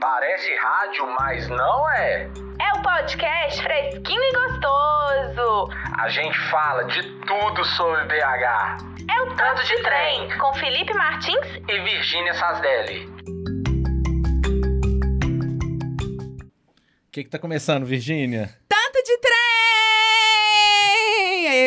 [0.00, 2.28] Parece rádio, mas não é.
[2.60, 5.70] É o podcast fresquinho e gostoso.
[5.98, 8.76] A gente fala de tudo sobre BH.
[9.10, 13.06] É o Tanto de Trem, com Felipe Martins E Virgínia Sasdelli.
[17.06, 18.50] O que que tá começando, Virgínia?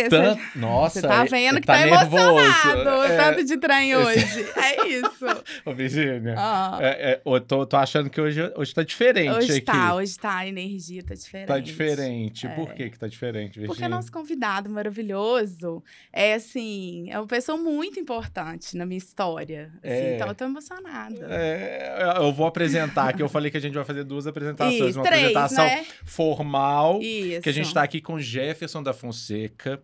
[0.07, 0.31] Tanto de trem!
[0.31, 3.03] Esse- Tan- Nossa, Você tá é- vendo que tá tá, emocionado.
[3.03, 3.17] É.
[3.17, 4.45] Tanto de trem hoje.
[4.55, 5.25] É isso.
[5.65, 6.77] Ô, Virgínia, Ah.
[6.81, 9.61] é, é, eu tô, tô achando que hoje, hoje tá diferente Hoje aqui.
[9.61, 11.47] tá, hoje tá, a energia tá diferente.
[11.47, 12.47] Tá diferente.
[12.47, 12.49] É.
[12.49, 13.67] Por que que tá diferente, Virgínia?
[13.67, 15.83] Porque nosso convidado maravilhoso
[16.13, 19.71] é assim, é uma pessoa muito importante na minha história.
[19.83, 20.15] assim, É.
[20.15, 21.27] Então eu tô emocionada.
[21.29, 23.21] É, eu vou apresentar aqui.
[23.21, 24.79] Eu falei que a gente vai fazer duas apresentações.
[24.89, 25.85] Isso, uma três, apresentação né?
[26.05, 27.41] formal, Isso.
[27.41, 29.79] que a gente tá aqui com Jefferson da Fonseca,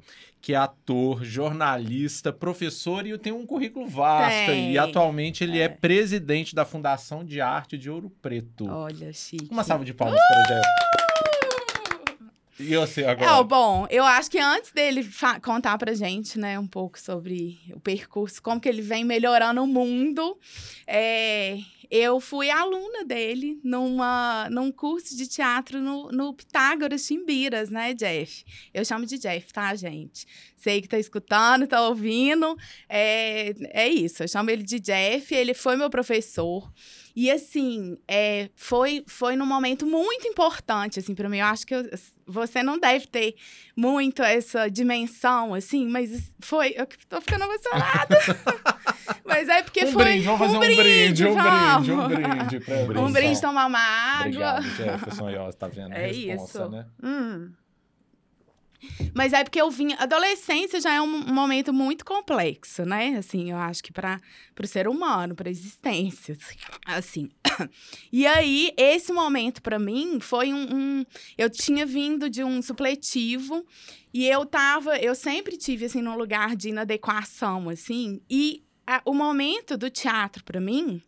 [0.45, 4.45] que é ator, jornalista, professor e tem um currículo vasto.
[4.45, 4.73] Tem.
[4.73, 5.67] E atualmente ele é.
[5.67, 8.69] presidente da Fundação de Arte de Ouro Preto.
[8.69, 9.47] Olha, chique.
[9.49, 10.85] Uma salva de palmas para o Jefferson.
[12.59, 13.39] E você agora?
[13.39, 15.09] É, bom, eu acho que antes dele
[15.41, 19.67] contar pra gente, né, um pouco sobre o percurso, como que ele vem melhorando o
[19.67, 20.37] mundo,
[20.85, 21.57] é,
[21.89, 28.43] eu fui aluna dele numa, num curso de teatro no, no Pitágoras Chimbiras, né, Jeff?
[28.73, 30.25] Eu chamo de Jeff, tá, gente?
[30.55, 32.55] Sei que tá escutando, tá ouvindo.
[32.89, 36.71] É, é isso, eu chamo ele de Jeff, ele foi meu professor.
[37.15, 41.37] E assim, é, foi, foi num momento muito importante, assim, para mim.
[41.37, 41.89] Eu acho que eu-
[42.25, 43.35] você não deve ter
[43.75, 46.73] muito essa dimensão, assim, mas foi.
[46.75, 48.17] Eu que tô ficando emocionada.
[49.25, 50.03] mas é porque um foi.
[50.03, 51.87] brinde, vamos fazer um, brinde, um vamos.
[51.87, 52.59] brinde, um brinde.
[52.59, 54.25] Pra Um brinde, tomar uma água.
[54.57, 55.29] Obrigado, Jefferson.
[55.37, 55.93] Ó, tá vendo?
[55.93, 56.69] a É responsa, isso.
[56.69, 56.85] né?
[57.03, 57.51] Hum.
[59.13, 59.93] Mas é porque eu vim.
[59.93, 63.17] Adolescência já é um, momento muito complexo, né?
[63.17, 64.19] Assim, eu acho que para
[64.61, 66.37] o ser humano, para a existência.
[66.85, 67.29] Assim.
[68.11, 71.05] E aí, esse momento para mim foi um, um.
[71.37, 73.65] Eu tinha vindo de um supletivo
[74.13, 74.97] e eu tava.
[74.97, 78.21] Eu sempre tive, assim, num lugar de inadequação, assim.
[78.29, 81.01] E a- o momento do teatro para mim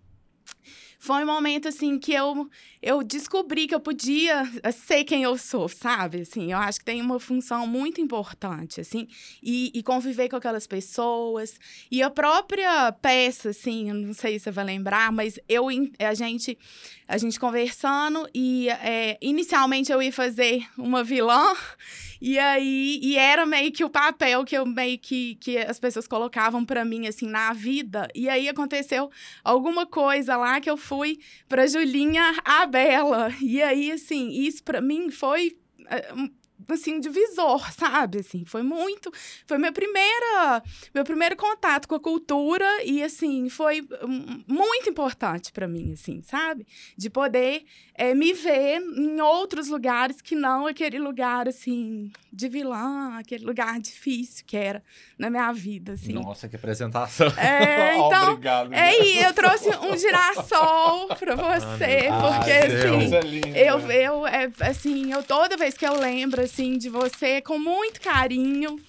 [0.99, 2.49] foi um momento assim que eu
[2.87, 6.21] eu descobri que eu podia eh, ser quem eu sou, sabe?
[6.21, 9.09] Assim, eu acho que tem uma função muito importante, assim,
[9.43, 11.59] e, e conviver com aquelas pessoas.
[11.91, 15.67] E a própria peça, assim, não sei se você vai lembrar, mas eu
[15.99, 16.57] a gente
[17.07, 21.53] a gente conversando e eh, inicialmente eu ia fazer uma vilã
[22.21, 26.07] e aí e era meio que o papel que eu meio que, que as pessoas
[26.07, 28.07] colocavam pra mim assim na vida.
[28.13, 29.09] E aí aconteceu
[29.43, 32.65] alguma coisa lá que eu fui pra Julinha a
[33.41, 35.57] E aí, assim, isso pra mim foi.
[36.73, 38.19] Assim, divisor, sabe?
[38.19, 39.11] Assim, foi muito.
[39.45, 40.63] Foi minha primeira,
[40.94, 43.88] meu primeiro contato com a cultura e, assim, foi
[44.47, 46.66] muito importante pra mim, assim, sabe?
[46.97, 47.63] De poder
[47.95, 53.79] eh, me ver em outros lugares que não aquele lugar, assim, de vilã, aquele lugar
[53.79, 54.83] difícil que era
[55.17, 56.13] na minha vida, assim.
[56.13, 57.27] Nossa, que apresentação.
[57.38, 58.73] É, então, Obrigado.
[58.73, 63.39] É, e eu trouxe um girassol pra você, Ah, porque Deus, assim.
[63.56, 68.01] Eu, eu, é, assim, eu toda vez que eu lembro, assim, de você, com muito
[68.01, 68.79] carinho.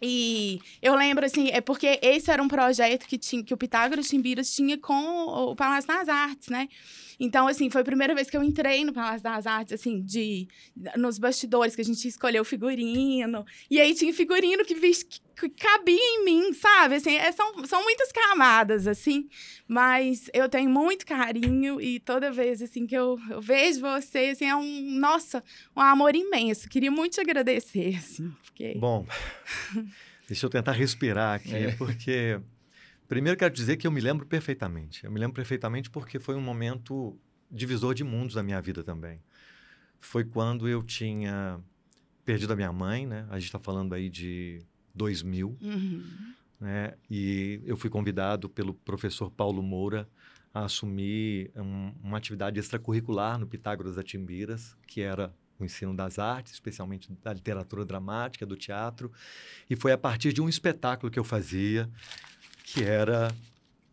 [0.00, 4.08] E eu lembro, assim, é porque esse era um projeto que, tinha, que o Pitágoras
[4.08, 6.68] Timbiras tinha com o Palácio das Artes, né?
[7.20, 10.46] Então, assim, foi a primeira vez que eu entrei no Palácio das Artes, assim, de,
[10.96, 13.44] nos bastidores, que a gente escolheu figurino.
[13.68, 14.92] E aí tinha figurino que, que,
[15.36, 16.94] que cabia em mim, sabe?
[16.94, 19.28] Assim, é, são, são muitas camadas, assim.
[19.66, 24.44] Mas eu tenho muito carinho e toda vez, assim, que eu, eu vejo você, assim,
[24.44, 25.42] é um, nossa,
[25.76, 26.68] um amor imenso.
[26.68, 28.76] Queria muito te agradecer, assim, porque...
[28.78, 29.04] Bom,
[30.28, 31.72] deixa eu tentar respirar aqui, É.
[31.74, 32.40] porque
[33.08, 35.04] primeiro quero dizer que eu me lembro perfeitamente.
[35.04, 37.18] Eu me lembro perfeitamente porque foi um momento
[37.50, 39.20] divisor de mundos na minha vida também.
[39.98, 41.58] Foi quando eu tinha
[42.24, 43.26] perdido a minha mãe, né?
[43.30, 44.60] A gente está falando aí de
[44.94, 46.04] 2000, Uhum.
[46.60, 46.94] né?
[47.10, 50.06] E eu fui convidado pelo professor Paulo Moura
[50.52, 56.18] a assumir um- uma atividade extracurricular no Pitágoras da Timbiras, que era o ensino das
[56.18, 59.10] artes, especialmente da literatura dramática, do teatro.
[59.68, 61.88] E foi a partir de um espetáculo que eu fazia,
[62.64, 63.34] que era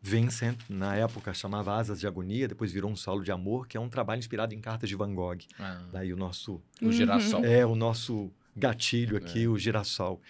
[0.02, 3.80] Vincent, na época chamava Asas de Agonia, depois virou um solo de amor, que é
[3.80, 5.40] um trabalho inspirado em cartas de Van Gogh.
[5.60, 7.44] Ah, Daí o nosso o girassol.
[7.44, 9.48] é o nosso gatilho aqui, É.
[9.48, 10.22] o girassol.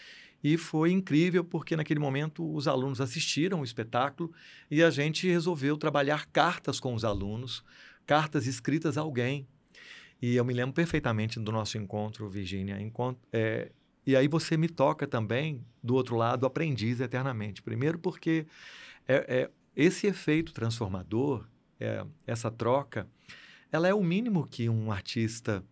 [0.41, 4.31] E foi incrível porque naquele momento os alunos assistiram o espetáculo
[4.71, 7.63] e a gente resolveu trabalhar cartas com os alunos,
[8.05, 9.45] cartas escritas a alguém.
[10.25, 12.81] E eu me lembro perfeitamente do nosso encontro, Virgínia.
[12.81, 13.71] Encontro, é,
[14.07, 17.61] e aí você me toca também, do outro lado, aprendiz eternamente.
[17.61, 18.47] Primeiro porque
[19.07, 21.47] é, é, esse efeito transformador,
[21.79, 23.07] é, essa troca,
[23.71, 25.63] ela é o mínimo que um artista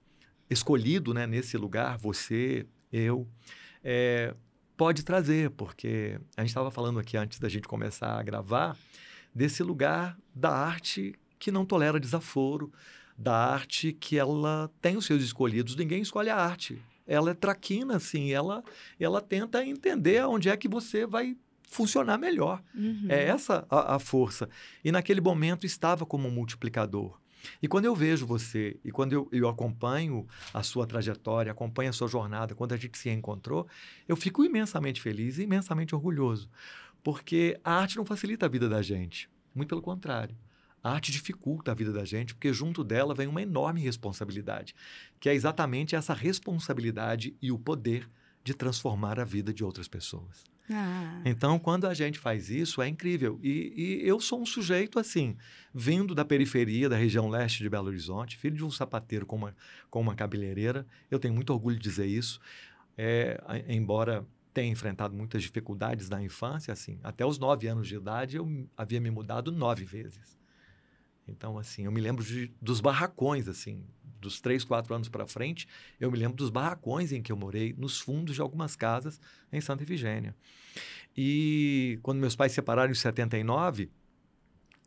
[0.47, 3.27] escolhido né, nesse lugar, você, eu,
[3.83, 4.35] é,
[4.77, 8.77] pode trazer, porque a gente estava falando aqui antes da gente começar a gravar
[9.33, 12.71] desse lugar da arte que não tolera desaforo,
[13.17, 15.75] da arte que ela tem os seus escolhidos.
[15.75, 16.81] Ninguém escolhe a arte.
[17.05, 18.63] Ela é traquina, assim, ela,
[18.99, 22.61] ela tenta entender onde é que você vai funcionar melhor.
[22.73, 23.07] Uhum.
[23.09, 24.49] É essa a, a força.
[24.83, 27.19] E naquele momento estava como um multiplicador.
[27.61, 31.93] E quando eu vejo você, e quando eu, eu acompanho a sua trajetória, acompanho a
[31.93, 33.67] sua jornada, quando a gente se encontrou,
[34.07, 36.49] eu fico imensamente feliz e imensamente orgulhoso.
[37.03, 39.29] Porque a arte não facilita a vida da gente.
[39.53, 40.35] Muito pelo contrário.
[40.83, 44.75] A arte dificulta a vida da gente, porque junto dela vem uma enorme responsabilidade,
[45.19, 48.09] que é exatamente essa responsabilidade e o poder
[48.43, 50.43] de transformar a vida de outras pessoas.
[50.69, 51.21] Ah.
[51.25, 53.39] Então, quando a gente faz isso, é incrível.
[53.41, 55.37] E, e, eu sou um sujeito assim,
[55.73, 59.55] vindo da periferia, da região leste de Belo Horizonte, filho de um sapateiro com uma,
[59.89, 60.85] com uma cabeleireira.
[61.09, 62.39] Eu tenho muito orgulho de dizer isso.
[62.97, 68.37] É, embora tenha enfrentado muitas dificuldades na infância, assim, até os nove anos de idade
[68.37, 70.42] eu havia me mudado nove vezes.
[71.27, 73.83] Então, assim, eu me lembro de, dos barracões, assim,
[74.19, 75.67] dos três, quatro anos para frente,
[75.99, 79.19] eu me lembro dos barracões em que eu morei, nos fundos de algumas casas
[79.51, 80.35] em Santa Efigênia.
[81.15, 83.89] E quando meus pais se separaram em 79,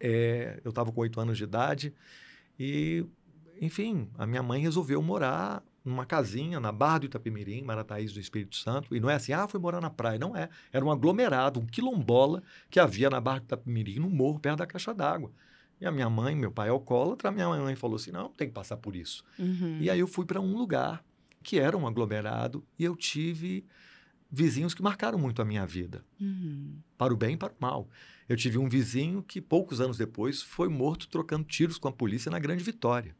[0.01, 1.95] é, eu estava com oito anos de idade
[2.59, 3.05] e,
[3.61, 8.57] enfim, a minha mãe resolveu morar numa casinha na Barra do Itapemirim, Marataízes do Espírito
[8.57, 8.95] Santo.
[8.95, 10.19] E não é assim, ah, fui morar na praia.
[10.19, 10.49] Não é.
[10.73, 14.67] Era um aglomerado, um quilombola que havia na Barra do Itapemirim, no morro, perto da
[14.67, 15.31] caixa d'água.
[15.81, 18.49] E a minha mãe, meu pai é alcoólatra, a minha mãe falou assim: não, tem
[18.49, 19.23] que passar por isso.
[19.39, 19.79] Uhum.
[19.81, 21.05] E aí eu fui para um lugar
[21.43, 23.65] que era um aglomerado e eu tive
[24.31, 26.77] vizinhos que marcaram muito a minha vida, Uhum.
[26.99, 27.89] para o bem e para o mal.
[28.29, 32.31] Eu tive um vizinho que poucos anos depois foi morto trocando tiros com a polícia
[32.31, 33.15] na Grande Vitória.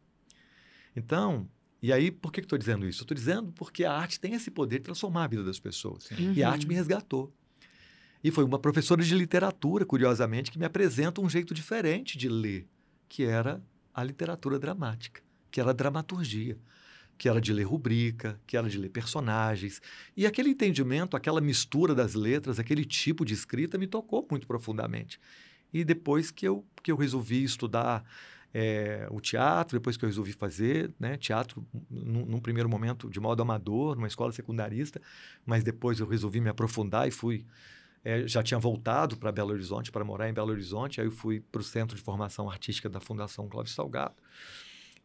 [0.97, 1.49] Então,
[1.83, 3.03] e aí por que estou dizendo isso?
[3.03, 6.09] Estou dizendo porque a arte tem esse poder de transformar a vida das pessoas.
[6.35, 7.33] E a arte me resgatou.
[8.23, 12.67] E foi uma professora de literatura, curiosamente, que me apresenta um jeito diferente de ler,
[13.09, 13.63] que era
[13.95, 16.59] a literatura dramática, que era a dramaturgia,
[17.19, 19.81] que era de ler rubrica, que era de ler personagens.
[20.17, 25.19] E aquele entendimento, aquela mistura das letras, aquele tipo de escrita me tocou muito profundamente.
[25.73, 28.05] E depois que eu, que eu resolvi estudar
[28.53, 33.21] é, o teatro, depois que eu resolvi fazer né, teatro, num, num, primeiro momento de
[33.21, 35.01] modo amador, numa escola secundarista,
[35.45, 37.45] mas depois eu resolvi me aprofundar e fui.
[38.09, 41.41] É, já tinha voltado para Belo Horizonte, para morar em Belo Horizonte, aí eu fui
[41.41, 44.15] para o Centro de Formação Artística da Fundação Clóvis Salgado.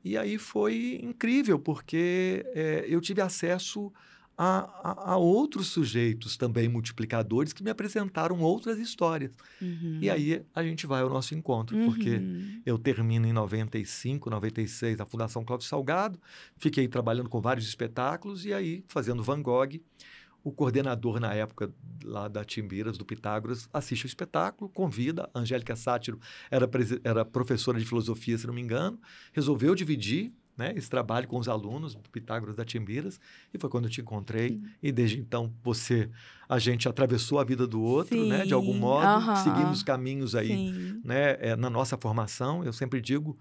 [0.06, 3.92] E aí foi incrível, porque é, eu tive acesso
[4.38, 9.32] a, a, a, outros sujeitos também multiplicadores que me apresentaram outras histórias.
[9.60, 9.98] Uhum.
[10.00, 11.86] E aí a gente vai ao nosso encontro, uhum.
[11.88, 12.22] porque
[12.64, 16.20] eu termino em 95, 96 na Fundação Cláudio Salgado,
[16.56, 19.82] fiquei trabalhando com vários espetáculos e aí fazendo Van Gogh.
[20.44, 21.72] O coordenador na época
[22.04, 25.30] lá da Timbiras, do Pitágoras, assiste o espetáculo, convida.
[25.34, 26.70] A Angélica Sátiro era,
[27.04, 29.00] era professora de filosofia, se não me engano,
[29.34, 33.20] resolveu dividir né, esse trabalho com os alunos do Pitágoras da Timbiras
[33.54, 34.64] e foi quando eu te encontrei Sim.
[34.84, 36.10] e desde então você
[36.48, 38.30] a gente atravessou a vida do outro Sim.
[38.30, 39.36] né de algum modo Aham.
[39.38, 41.02] seguimos caminhos aí Sim.
[41.04, 43.38] né é, na nossa formação eu sempre digo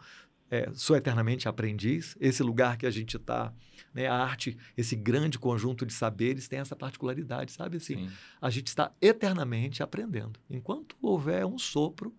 [0.51, 3.53] é, sou eternamente aprendiz esse lugar que a gente está
[3.95, 8.11] né a arte esse grande conjunto de saberes tem essa particularidade sabe assim Sim.
[8.41, 12.15] a gente está eternamente aprendendo enquanto houver um sopro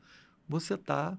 [0.48, 1.18] você está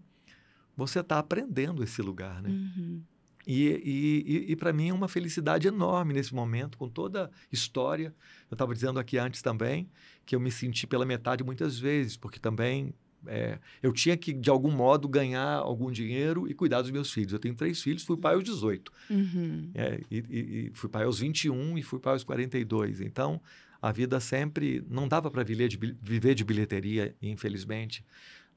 [0.77, 3.03] você está aprendendo esse lugar né Uhum.
[3.47, 7.31] e, e, e, e para mim é uma felicidade enorme nesse momento, com toda a
[7.51, 8.15] história.
[8.49, 9.91] Eu estava dizendo aqui antes também
[10.25, 12.95] que eu me senti pela metade muitas vezes, porque também
[13.27, 17.33] é, eu tinha que, de algum modo, ganhar algum dinheiro e cuidar dos meus filhos.
[17.33, 18.93] Eu tenho três filhos, fui pai aos 18.
[19.11, 19.71] Uhum.
[19.75, 23.01] É, e, e, e fui pai aos 21 e fui pai aos 42.
[23.01, 23.41] Então,
[23.81, 28.05] a vida sempre não dava para viver de, viver de bilheteria, infelizmente.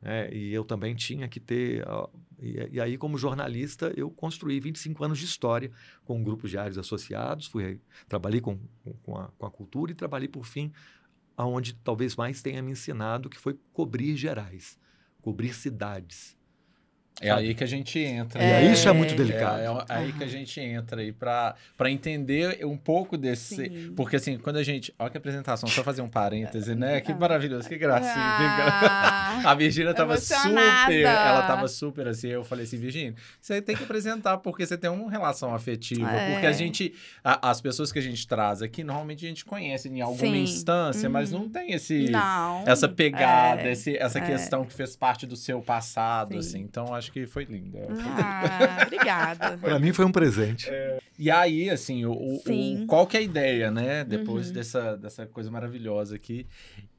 [0.01, 0.31] né?
[0.33, 1.83] e eu também tinha que ter.
[1.87, 5.71] ó, E, e aí, como jornalista, eu construí 25 anos de história
[6.03, 7.47] com um grupo de áreas associados.
[7.47, 8.59] Fui, trabalhei com,
[9.03, 10.71] com a, com a cultura e trabalhei, por fim,
[11.37, 14.79] aonde talvez mais tenha me ensinado, que foi cobrir gerais,
[15.21, 16.37] cobrir cidades.
[17.21, 18.43] É aí que a gente entra.
[18.43, 19.59] E aí isso é muito delicado.
[19.61, 23.55] É, é aí que a gente entra aí pra pra entender um pouco desse.
[23.55, 23.93] Sim.
[23.95, 24.93] Porque assim, quando a gente.
[24.99, 26.99] Olha que apresentação, só fazer um parêntese, né?
[26.99, 28.13] Que maravilhoso, que gracinha.
[28.17, 31.01] Ah, A Virgínia tava super.
[31.03, 32.27] Ela tava super assim.
[32.27, 36.09] Eu falei assim, Virgínia, você tem que apresentar, porque você tem uma relação afetiva.
[36.11, 36.31] É.
[36.33, 36.93] Porque a gente.
[37.23, 40.43] a- as pessoas que a gente traz aqui, normalmente a gente conhece em alguma Sim.
[40.43, 41.39] instância, mas Uhum.
[41.39, 42.09] não tem esse.
[42.09, 42.63] Não.
[42.67, 44.21] Essa pegada, É, esse- essa é.
[44.21, 46.37] questão que fez parte do seu passado, Sim.
[46.39, 46.59] assim.
[46.61, 47.87] Então, acho acho que foi linda.
[47.99, 49.57] Ah, obrigada.
[49.57, 50.69] Para mim foi um presente.
[51.17, 54.03] E aí, assim, o, o- o- qual que é a ideia, né?
[54.03, 54.53] Depois Uhum.
[54.53, 56.45] dessa, dessa coisa maravilhosa aqui.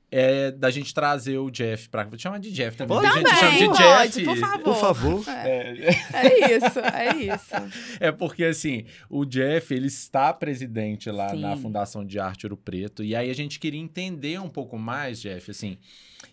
[0.09, 2.05] É da gente trazer o Jeff pra.
[2.05, 2.97] Vou te chamar de Jeff também.
[2.97, 3.13] Pode?
[3.13, 4.25] Tem gente que chama de Também, Jeff.
[4.25, 4.63] pode, por favor.
[4.63, 5.25] Por favor.
[5.29, 5.75] É,
[6.13, 7.77] É isso, é isso.
[7.99, 11.41] É porque, assim, o Jeff, ele está presidente lá Sim.
[11.41, 13.03] na Fundação de Arte Ouro Preto.
[13.03, 15.77] E aí a gente queria entender um pouco mais, Jeff, assim,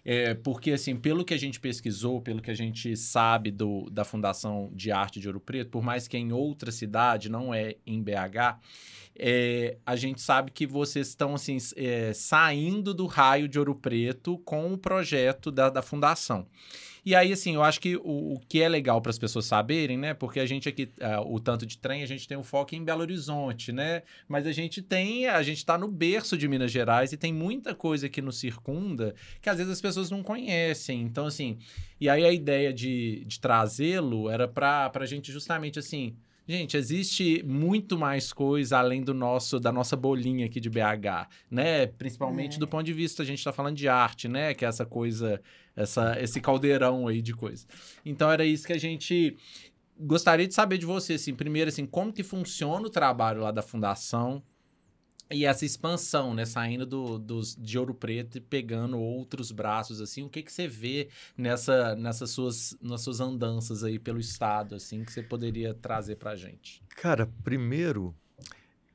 [0.03, 4.03] é, porque, assim, pelo que a gente pesquisou, pelo que a gente sabe do, da
[4.03, 7.75] Fundação de Arte de Ouro Preto, por mais que é em outra cidade, não é
[7.85, 8.59] em BH,
[9.15, 14.37] é, a gente sabe que vocês estão, assim, é, saindo do raio de Ouro Preto
[14.39, 16.47] com o projeto da, da Fundação.
[17.05, 19.97] E aí, assim, eu acho que o, o que é legal para as pessoas saberem,
[19.97, 20.13] né?
[20.13, 22.83] Porque a gente aqui, ah, o tanto de trem, a gente tem um foco em
[22.83, 24.03] Belo Horizonte, né?
[24.27, 27.75] Mas a gente tem, a gente tá no berço de Minas Gerais e tem muita
[27.75, 31.01] coisa que nos circunda que às vezes as pessoas não conhecem.
[31.01, 31.57] Então, assim,
[31.99, 36.15] e aí a ideia de, de trazê-lo era para a gente justamente assim.
[36.45, 41.87] Gente, existe muito mais coisa além do nosso da nossa bolinha aqui de BH, né?
[41.87, 42.59] Principalmente É.
[42.59, 44.53] do ponto de vista a gente está falando de arte, né?
[44.53, 45.41] Que é essa coisa,
[45.75, 47.65] essa esse caldeirão aí de coisa.
[48.05, 49.37] Então era isso que a gente
[49.97, 53.61] gostaria de saber de você, assim, primeiro assim, como que funciona o trabalho lá da
[53.61, 54.43] fundação
[55.31, 60.23] e essa expansão, né, saindo do, dos, de Ouro Preto e pegando outros braços, assim,
[60.23, 65.03] o que que você vê nessa, nessas suas, nas suas andanças aí pelo estado, assim,
[65.03, 66.83] que você poderia trazer pra gente?
[66.89, 68.15] Cara, primeiro,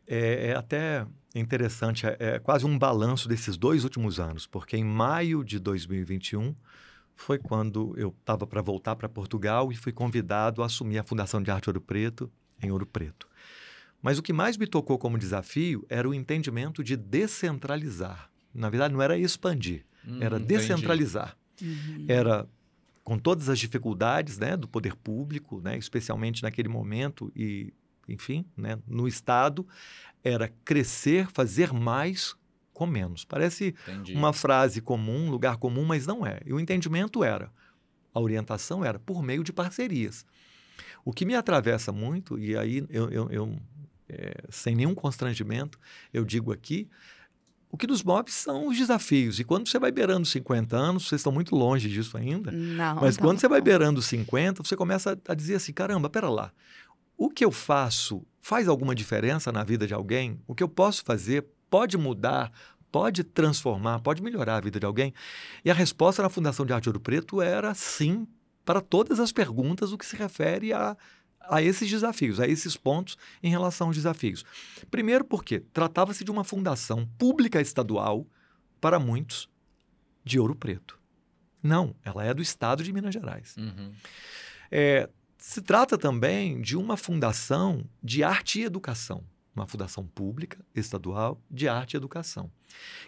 [0.06, 4.84] é, é até interessante, é, é quase um balanço desses dois últimos anos, porque em
[4.84, 6.54] maio de 2021
[7.14, 11.42] foi quando eu estava para voltar para Portugal e fui convidado a assumir a Fundação
[11.42, 12.30] de Arte Ouro Preto
[12.62, 13.28] em Ouro Preto.
[14.00, 18.30] Mas o que mais me tocou como desafio era o entendimento de descentralizar.
[18.54, 22.04] Na verdade, não era expandir, Hum, era descentralizar Uhum.
[22.06, 22.48] era
[23.02, 27.72] com todas as dificuldades né, do poder público, né, especialmente naquele momento e,
[28.08, 29.66] enfim, né, no Estado,
[30.24, 32.34] era crescer, fazer mais
[32.72, 33.24] com menos.
[33.24, 34.14] Parece Entendi.
[34.14, 36.40] uma frase comum, lugar comum, mas não é.
[36.44, 37.50] E o entendimento era,
[38.14, 40.24] a orientação era por meio de parcerias.
[41.04, 43.56] O que me atravessa muito, e aí eu, eu- eu,
[44.08, 45.78] é, sem nenhum constrangimento,
[46.12, 46.88] eu digo aqui,
[47.70, 49.38] o que nos move são os desafios.
[49.38, 53.14] E quando você vai beirando 50 anos, vocês estão muito longe disso ainda, Não, mas
[53.16, 53.64] então quando você vai não.
[53.64, 56.52] beirando 50, você começa a dizer assim: caramba, pera lá.
[57.16, 60.40] O que eu faço faz alguma diferença na vida de alguém?
[60.46, 62.50] O que eu posso fazer pode mudar,
[62.90, 65.12] pode transformar, pode melhorar a vida de alguém?
[65.62, 68.26] E a resposta na Fundação de Arte Ouro Preto era sim
[68.64, 70.96] para todas as perguntas o que se refere a,
[71.42, 74.46] a esses desafios, a esses pontos em relação aos desafios.
[74.90, 78.26] Primeiro, porque tratava-se de uma fundação pública estadual,
[78.80, 79.46] para muitos,
[80.24, 80.98] de Ouro Preto.
[81.62, 83.54] Não, ela é do estado de Minas Gerais.
[83.58, 83.92] Uhum.
[84.70, 91.40] É, se trata também de uma fundação de arte e educação, uma fundação pública, estadual,
[91.48, 92.50] de arte e educação,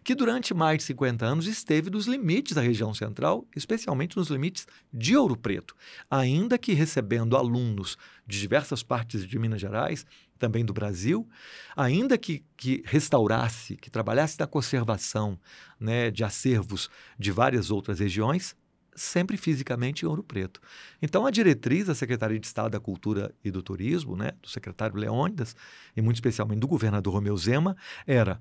[0.04, 4.66] que durante mais de 50 anos esteve nos limites da região central, especialmente nos limites
[4.92, 5.74] de Ouro Preto,
[6.08, 10.06] ainda que recebendo alunos de diversas partes de Minas Gerais,
[10.38, 11.28] também do Brasil,
[11.76, 15.38] ainda que, que restaurasse, que trabalhasse na conservação
[15.78, 18.56] né, de acervos de várias outras regiões,
[19.02, 20.60] sempre fisicamente em Ouro Preto.
[21.00, 24.96] Então, a diretriz da Secretaria de Estado da Cultura e do Turismo, né, do secretário
[24.96, 25.56] Leônidas,
[25.96, 27.76] e muito especialmente do governador Romeu Zema,
[28.06, 28.40] era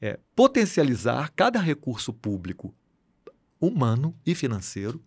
[0.00, 2.74] é, potencializar cada recurso público
[3.60, 5.02] humano e financeiro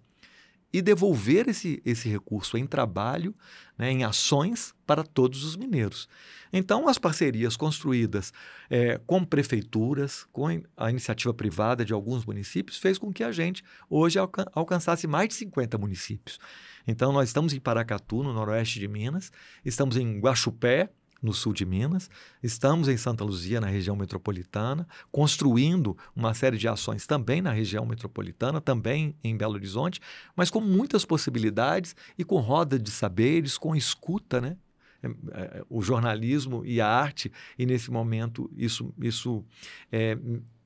[0.71, 3.33] e devolver esse, esse recurso em trabalho,
[3.77, 6.07] né, em ações para todos os mineiros.
[6.51, 8.33] Então, as parcerias construídas
[8.69, 13.63] é, com prefeituras, com a iniciativa privada de alguns municípios, fez com que a gente
[13.89, 16.39] hoje alcan alcançasse mais de 50 municípios.
[16.87, 19.31] Então, nós estamos em Paracatu, no noroeste de Minas,
[19.63, 20.89] estamos em Guaxupé,
[21.21, 22.09] no sul de Minas,
[22.41, 27.85] estamos em Santa Luzia, na região metropolitana, construindo uma série de ações também na região
[27.85, 29.99] metropolitana, também em Belo Horizonte,
[30.35, 34.57] mas com muitas possibilidades e com roda de saberes, com escuta, né?
[35.01, 39.45] É, o jornalismo e a arte, e nesse momento isso, isso
[39.89, 40.17] é,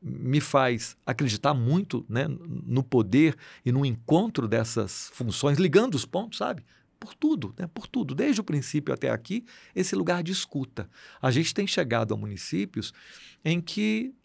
[0.01, 6.39] me faz acreditar muito né, no poder e no encontro dessas funções, ligando os pontos,
[6.39, 6.63] sabe?
[7.03, 7.67] Por tudo, né?
[7.67, 9.43] por tudo, desde o princípio até aqui,
[9.75, 10.89] esse lugar de escuta.
[11.22, 12.93] A gente tem chegado a municípios
[13.43, 14.15] em que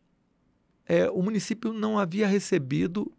[0.87, 3.13] é, o município não havia recebido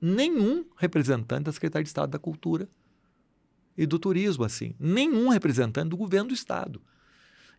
[0.00, 2.68] nenhum representante da Secretaria de Estado da Cultura
[3.78, 6.82] e do Turismo, assim, nenhum representante do governo do Estado.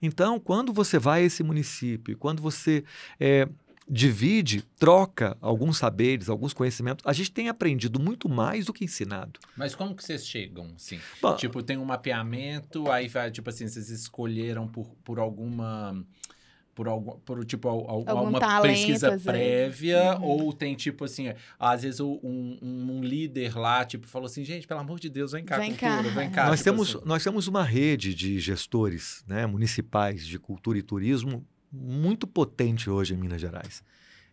[0.01, 2.83] Então, quando você vai a esse município, quando você
[3.17, 3.47] é,
[3.89, 7.05] divide, troca alguns saberes, alguns conhecimentos.
[7.07, 9.39] A gente tem aprendido muito mais do que ensinado.
[9.55, 10.99] Mas como que vocês chegam, assim?
[11.21, 16.05] Bom, Tipo, tem um mapeamento, aí vai, tipo assim, vocês escolheram por, por alguma.
[16.75, 20.23] Por, algum, por tipo, al- al- Algum alguma talento, pesquisa prévia, Uhum.
[20.25, 24.67] ou tem, tipo assim, às vezes um, um, um líder lá, tipo, falou assim, gente,
[24.67, 26.09] pelo amor de Deus, vem cá, Vem cultura, cá.
[26.09, 26.45] vem cá.
[26.45, 27.05] nós, tipo temos, assim.
[27.05, 33.13] nós temos uma rede de gestores né, municipais de cultura e turismo muito potente hoje
[33.13, 33.83] em Minas Gerais.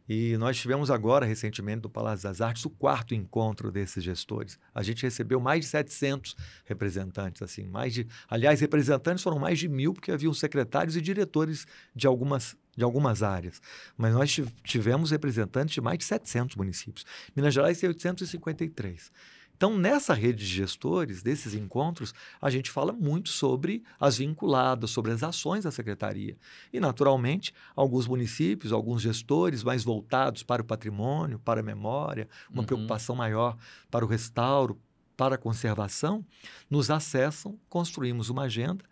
[0.07, 4.59] E nós tivemos agora, recentemente, no Palácio das Artes, o quarto encontro desses gestores.
[4.75, 6.37] A gente recebeu mais de 700
[6.67, 8.07] representantes, assim, mais de...
[8.29, 13.23] Aliás, representantes foram mais de mil, porque haviam secretários e diretores de algumas, de algumas
[13.23, 13.63] áreas.
[13.97, 17.07] Mas nós tiv- tivemos representantes de mais de 700 municípios.
[17.35, 19.11] Minas Gerais tem 853.
[19.57, 25.13] Então, nessa rede de gestores, desses encontros, a gente fala muito sobre as vinculadas, sobre
[25.13, 26.37] as ações da secretaria.
[26.73, 32.63] E, naturalmente, alguns municípios, alguns gestores mais voltados para o patrimônio, para a memória, uma
[32.63, 32.67] Uhum.
[32.67, 33.57] preocupação maior
[33.91, 34.79] para o restauro,
[35.17, 36.25] para a conservação,
[36.69, 38.85] nos acessam, construímos uma agenda.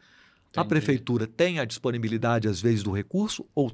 [0.57, 0.69] A Entendi.
[0.69, 3.73] prefeitura tem a disponibilidade, às vezes, do recurso, ou,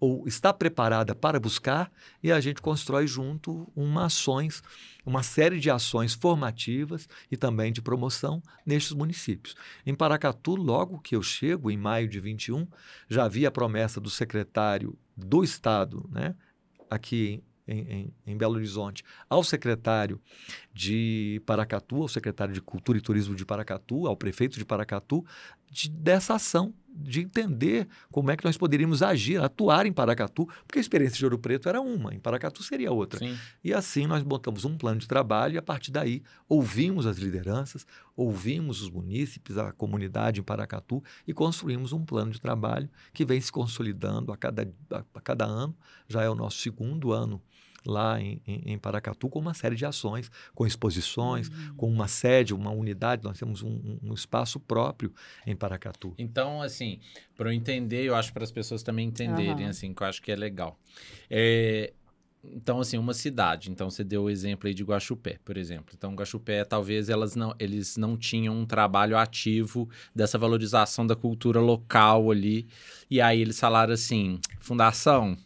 [0.00, 1.90] ou está preparada para buscar,
[2.22, 4.62] e a gente constrói junto uma ações,
[5.04, 9.54] uma série de ações formativas e também de promoção nestes municípios.
[9.84, 12.66] Em Paracatu, logo que eu chego, em maio de 21,
[13.08, 16.34] já havia a promessa do secretário do Estado, né,
[16.88, 20.18] aqui em, em- em Belo Horizonte, ao secretário
[20.72, 25.24] de Paracatu, ao secretário de Cultura e Turismo de Paracatu, ao prefeito de Paracatu,
[25.70, 30.78] de- dessa ação, de entender como é que nós poderíamos agir, atuar em Paracatu, porque
[30.78, 33.20] a experiência de Ouro Preto era uma, em Paracatu seria outra.
[33.20, 33.36] Sim.
[33.62, 37.86] E assim nós montamos um plano de trabalho e a partir daí ouvimos as lideranças,
[38.16, 43.40] ouvimos os munícipes, a comunidade em Paracatu e construímos um plano de trabalho que vem
[43.40, 45.76] se consolidando a cada, a, a cada ano.
[46.08, 47.40] Já é o nosso segundo ano
[47.88, 52.54] lá em, em, em Paracatu com uma série de ações, com exposições, com uma sede,
[52.54, 53.24] uma unidade.
[53.24, 55.12] Nós temos um, um- espaço próprio
[55.46, 56.14] em Paracatu.
[56.18, 57.00] Então, assim,
[57.36, 59.70] para eu entender, eu acho para as pessoas também entenderem, Aham.
[59.70, 60.78] assim, que eu acho que é legal.
[61.30, 61.92] É,
[62.44, 63.70] então, assim, uma cidade.
[63.70, 65.94] Então, você deu o exemplo aí de Guaxupé, por exemplo.
[65.96, 71.60] Então, Guaxupé, talvez elas não, eles não tinham um trabalho ativo dessa valorização da cultura
[71.60, 72.66] local ali.
[73.10, 75.36] E aí eles falaram assim, fundação...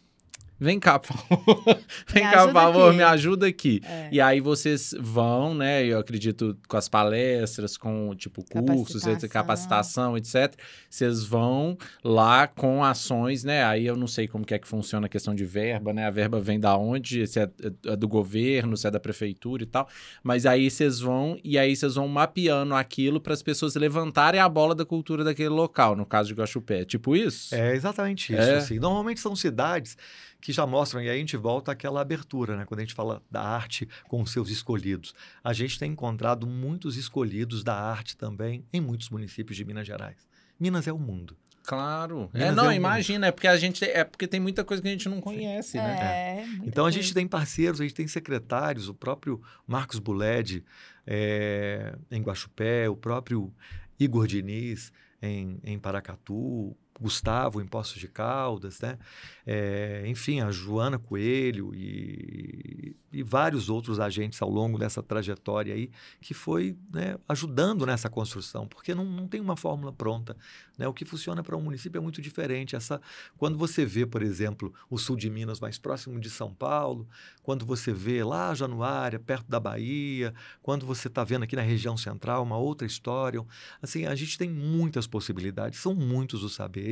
[0.63, 1.63] Vem cá, por favor.
[2.07, 2.97] Vem Me cá, por favor, aqui.
[2.97, 3.81] me ajuda aqui.
[3.83, 4.09] É.
[4.13, 5.85] E aí vocês vão, né?
[5.85, 10.13] Eu acredito com as palestras, com tipo cursos, etc, Capacitação.
[10.13, 10.55] capacitação, etc.
[10.89, 13.65] Vocês vão lá com ações, né?
[13.65, 16.05] Aí eu não sei como que é que funciona a questão de verba, né?
[16.07, 17.27] A verba vem da onde?
[17.27, 17.49] Se é,
[17.87, 19.89] é do governo, se é da prefeitura e tal.
[20.23, 24.47] Mas aí vocês vão e aí vocês vão mapeando aquilo para as pessoas levantarem a
[24.47, 26.85] bola da cultura daquele local, no caso de Guaxupé.
[26.85, 27.53] Tipo isso?
[27.53, 28.41] É exatamente isso.
[28.41, 28.55] É?
[28.55, 28.79] assim.
[28.79, 29.97] Normalmente são cidades
[30.43, 32.65] que já mostram, e aí a gente volta àquela abertura, né?
[32.65, 35.15] quando a gente fala da arte com os seus escolhidos.
[35.41, 40.27] A gente tem encontrado muitos escolhidos da arte também em muitos municípios de Minas Gerais.
[40.59, 41.37] Minas é o mundo.
[41.63, 42.29] Claro.
[42.33, 44.89] Minas é, não, é imagina, é porque a gente é porque tem muita coisa que
[44.89, 46.41] a gente não conhece, né?
[46.41, 47.13] É, muita Então a gente coisa.
[47.13, 50.61] tem parceiros, a gente tem secretários, o próprio Marcos Buled
[51.07, 53.49] é, em Guaxupé, o próprio
[53.97, 58.97] Igor Diniz em, em Paracatu, Gustavo em Poços de Caldas, né?
[59.45, 65.91] É, enfim, a Joana Coelho e, e vários outros agentes ao longo dessa trajetória aí
[66.21, 70.37] que foi né, ajudando nessa construção, porque não, não tem uma fórmula pronta.
[70.77, 70.87] Né?
[70.87, 72.75] O que funciona para um município é muito diferente.
[72.75, 73.01] Essa,
[73.37, 77.07] quando você vê, por exemplo, o sul de Minas mais próximo de São Paulo,
[77.41, 81.97] quando você vê lá Januária, perto da Bahia, quando você está vendo aqui na região
[81.97, 83.43] central uma outra história,
[83.81, 86.82] assim, a gente tem muitas possibilidades, são muitos os saberes,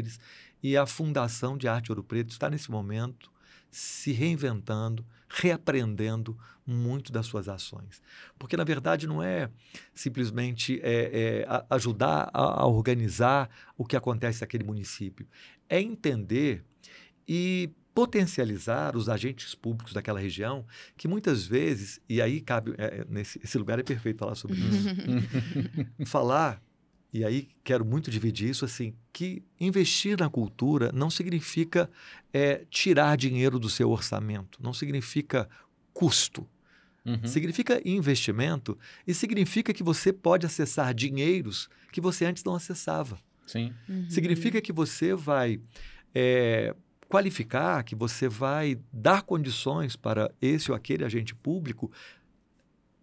[0.63, 3.31] e a Fundação de Arte Ouro Preto está nesse momento
[3.69, 8.01] se reinventando, reaprendendo muito das suas ações.
[8.37, 9.49] Porque, na verdade, não é
[9.93, 15.25] simplesmente é, é, ajudar a, a organizar o que acontece naquele município,
[15.69, 16.63] é entender
[17.27, 23.39] e potencializar os agentes públicos daquela região, que muitas vezes, e aí cabe, é, nesse,
[23.43, 24.87] esse lugar é perfeito falar sobre isso,
[26.07, 26.61] falar,
[27.13, 31.89] e aí quero muito dividir isso, assim, que investir na cultura não significa
[32.33, 35.49] é, tirar dinheiro do seu orçamento, não significa
[35.93, 36.47] custo,
[37.03, 37.25] Uhum.
[37.25, 43.17] significa investimento e significa que você pode acessar dinheiros que você antes não acessava.
[43.47, 43.73] Sim.
[43.89, 44.07] Uhum.
[44.07, 45.59] Significa que você vai
[46.13, 46.75] é,
[47.09, 51.91] qualificar, que você vai dar condições para esse ou aquele agente público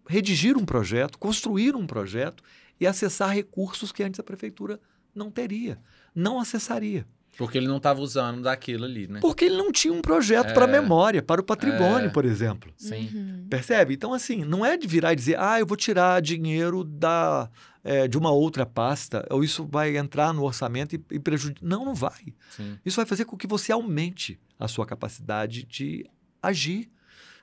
[0.07, 2.43] redigir um projeto, construir um projeto
[2.79, 4.79] e acessar recursos que antes a prefeitura
[5.13, 5.79] não teria,
[6.15, 7.05] não acessaria.
[7.37, 9.19] Porque ele não estava usando daquilo ali, né?
[9.21, 10.71] Porque ele não tinha um projeto para a É.
[10.81, 12.09] memória, para o patrimônio, É.
[12.09, 12.71] por exemplo.
[12.75, 13.09] Sim.
[13.13, 13.47] Uhum.
[13.49, 13.93] Percebe?
[13.93, 17.49] Então, assim, não é de virar e dizer, ah, eu vou tirar dinheiro da,
[17.83, 21.65] é, de uma outra pasta, ou isso vai entrar no orçamento e, e prejudicar.
[21.65, 22.33] Não, não vai.
[22.49, 22.77] Sim.
[22.85, 26.05] Isso vai fazer com que você aumente a sua capacidade de
[26.41, 26.89] agir.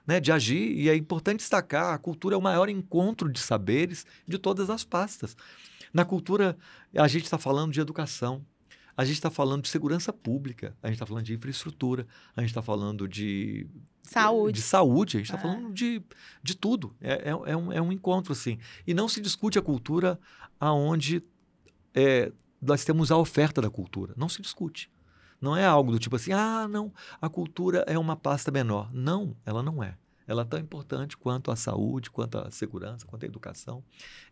[0.06, 4.06] Né, de agir, e é importante destacar: a cultura é o maior encontro de saberes
[4.26, 5.36] de todas as pastas.
[5.92, 6.56] Na cultura,
[6.96, 8.44] a gente está falando de educação,
[8.96, 12.50] a gente está falando de segurança pública, a gente está falando de infraestrutura, a gente
[12.50, 13.66] está falando de
[14.02, 14.60] Saúde.
[14.60, 15.42] de saúde, a gente está É.
[15.42, 16.00] falando de,
[16.42, 16.94] de tudo.
[17.00, 18.58] É, é, é um, é um encontro, assim.
[18.86, 20.20] E não se discute a cultura
[20.60, 21.20] aonde
[21.94, 22.30] é,
[22.62, 24.14] nós temos a oferta da cultura.
[24.16, 24.88] Não se discute.
[25.40, 28.92] Não é algo do tipo assim, ah, não, a cultura é uma pasta menor.
[28.92, 29.96] Não, ela não é.
[30.26, 33.82] Ela é tão importante quanto a saúde, quanto a segurança, quanto a educação.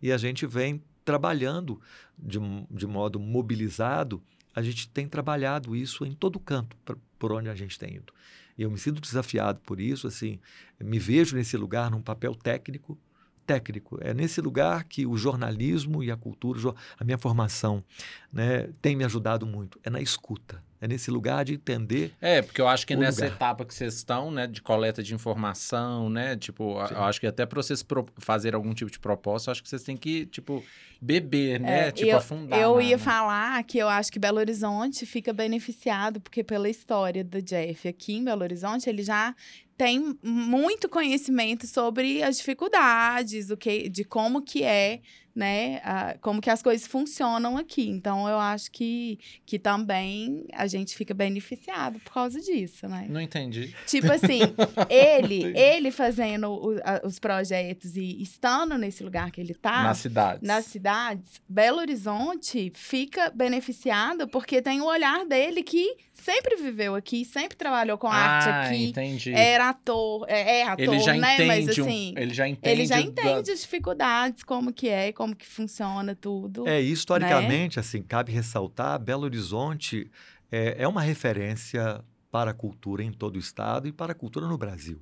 [0.02, 1.80] E a gente vem trabalhando
[2.18, 2.38] de,
[2.70, 4.22] de modo mobilizado,
[4.54, 8.12] a gente tem trabalhado isso em todo canto por, por onde a gente tem ido.
[8.56, 10.38] E eu me sinto desafiado por isso, assim,
[10.80, 12.98] me vejo nesse lugar num papel técnico,
[13.44, 13.98] técnico.
[14.00, 17.84] É nesse lugar que o jornalismo e a cultura, a minha formação,
[18.32, 19.78] né, tem me ajudado muito.
[19.82, 20.62] É na escuta.
[20.84, 22.12] É nesse lugar de entender.
[22.20, 23.36] É, porque eu acho que nessa lugar.
[23.36, 26.94] etapa que vocês estão, né, de coleta de informação, né, tipo, Sim.
[26.94, 29.68] eu acho que até para vocês pro- fazer algum tipo de proposta, eu acho que
[29.70, 30.62] vocês têm que, tipo,
[31.00, 32.60] beber, né, É, tipo, eu, afundar.
[32.60, 36.68] Eu na- ia na- falar que eu acho que Belo Horizonte fica beneficiado, porque pela
[36.68, 39.34] história do Jeff aqui em Belo Horizonte, ele já
[39.78, 45.00] tem muito conhecimento sobre as dificuldades, o que, de como que é,
[45.34, 47.88] né, a- como que as coisas funcionam aqui.
[47.88, 53.06] Então, eu acho que, que também a gente fica beneficiado por causa disso, né?
[53.08, 53.74] Não entendi.
[53.86, 54.40] Tipo assim,
[54.88, 59.98] ele, ele fazendo o- a- os projetos e estando nesse lugar que ele tá, Nas
[59.98, 60.42] cidades.
[60.42, 67.24] nas cidades, Belo Horizonte fica beneficiado porque tem o olhar dele que sempre viveu aqui,
[67.24, 69.32] sempre trabalhou com arte ah, aqui, entendi.
[69.32, 71.34] era ator, é, é ator, ele já né?
[71.34, 72.70] entende, Mas um- assim, ele já entende.
[72.76, 76.66] ele já da- entende as dificuldades, como que é, como que funciona tudo.
[76.66, 80.10] É, historicamente, assim, cabe ressaltar, Belo Horizonte
[80.50, 84.48] é, é uma referência para a cultura em todo o estado e para a cultura
[84.48, 85.00] no Brasil.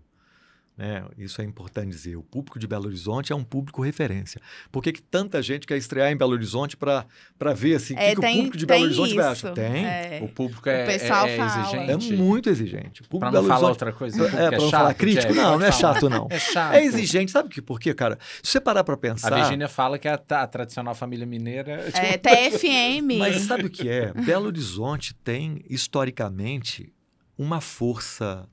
[0.76, 1.04] Né?
[1.18, 2.16] Isso é importante dizer.
[2.16, 4.40] O público de Belo Horizonte é um público referência.
[4.70, 7.06] Por que, que tanta gente quer estrear em Belo Horizonte para
[7.54, 9.46] ver assim, o que, É, que o tem- público de Belo tem Horizonte vai isso,
[9.46, 9.54] achar?
[9.54, 9.85] Tem.
[9.87, 10.20] é.
[10.22, 11.76] O público é, O pessoal é, é fala.
[11.76, 12.16] É exigente.
[12.16, 13.02] muito exigente.
[13.02, 13.68] De não Belo falar Horizonte...
[13.68, 14.24] outra coisa.
[14.26, 15.35] É, para não chato, falar crítico?
[15.35, 16.26] Não, não é chato, não.
[16.30, 16.74] É chato.
[16.74, 17.62] É exigente, sabe por quê?
[17.62, 18.18] Por quê, cara?
[18.42, 19.35] Se você parar para A pensar...
[19.35, 21.85] Virgínia fala que a, a tradicional família mineira.
[21.85, 23.18] tipo, É TFM.
[23.18, 24.12] Mas sabe o que é?
[24.12, 26.92] Belo Horizonte tem, historicamente,
[27.37, 28.48] uma força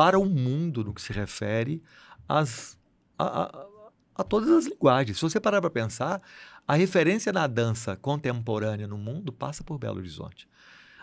[0.00, 1.82] para o mundo no que se refere
[2.26, 2.78] às,
[3.18, 3.66] a, a-
[4.14, 5.18] a todas as linguagens.
[5.18, 6.22] Se você parar para pensar,
[6.66, 10.48] a referência na dança contemporânea no mundo passa por Belo Horizonte.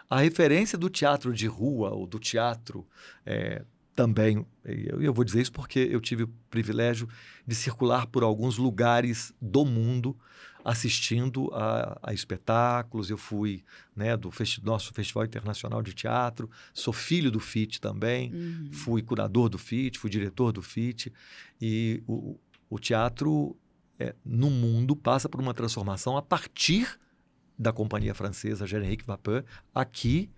[0.09, 2.87] A referência do teatro de rua ou do teatro
[3.23, 3.63] é,
[3.97, 7.09] também, eu, eu vou dizer isso porque eu tive o privilégio
[7.47, 10.15] de circular por alguns lugares do mundo
[10.63, 13.09] assistindo a, a espetáculos.
[13.09, 13.63] Eu fui
[13.95, 18.69] né, do festi nosso Festival Internacional de Teatro, sou filho do FIT também, Uhum.
[18.71, 21.11] fui curador do FIT, fui diretor do FIT.
[21.59, 23.57] E o, o teatro
[23.97, 26.99] é, no mundo passa por uma transformação a partir
[27.57, 30.29] da companhia francesa Generique Vapeur, aqui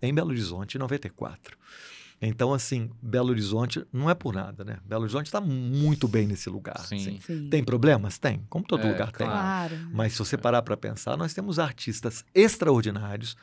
[0.00, 1.58] em Belo Horizonte, em 94.
[2.22, 4.78] Então, assim, Belo Horizonte não é por nada, né?
[4.84, 6.78] Belo Horizonte está muito bem nesse lugar.
[6.86, 6.96] Sim.
[6.96, 7.20] assim.
[7.20, 7.48] Sim.
[7.50, 8.18] Tem problemas?
[8.18, 9.26] Tem, como todo É, lugar tem.
[9.26, 9.74] claro.
[9.76, 9.90] Claro.
[9.92, 13.36] Mas se você parar para pensar, nós temos artistas extraordinários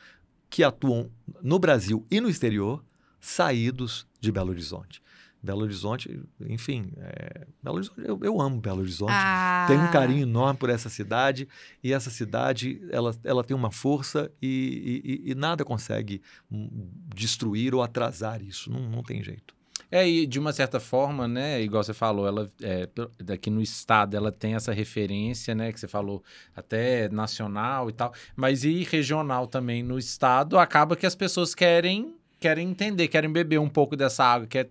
[0.50, 1.10] que atuam
[1.42, 2.84] no Brasil e no exterior,
[3.20, 5.00] saídos de Belo Horizonte.
[5.42, 9.12] Belo Horizonte, enfim, é, Belo Horizonte, eu, eu amo Belo Horizonte.
[9.12, 11.48] Ah, Tenho um carinho enorme por essa cidade
[11.82, 16.68] e essa cidade ela, ela tem uma força e, e- e nada consegue hum,
[17.14, 18.70] destruir ou atrasar isso.
[18.70, 19.54] Não, não tem jeito.
[19.90, 22.88] É, e de uma certa forma, né, igual você falou, ela é,
[23.22, 26.22] daqui no estado ela tem essa referência, né, que você falou,
[26.56, 32.14] até nacional e tal, mas e regional também no estado, acaba que as pessoas querem
[32.40, 34.70] querem entender, querem beber um pouco dessa água, quer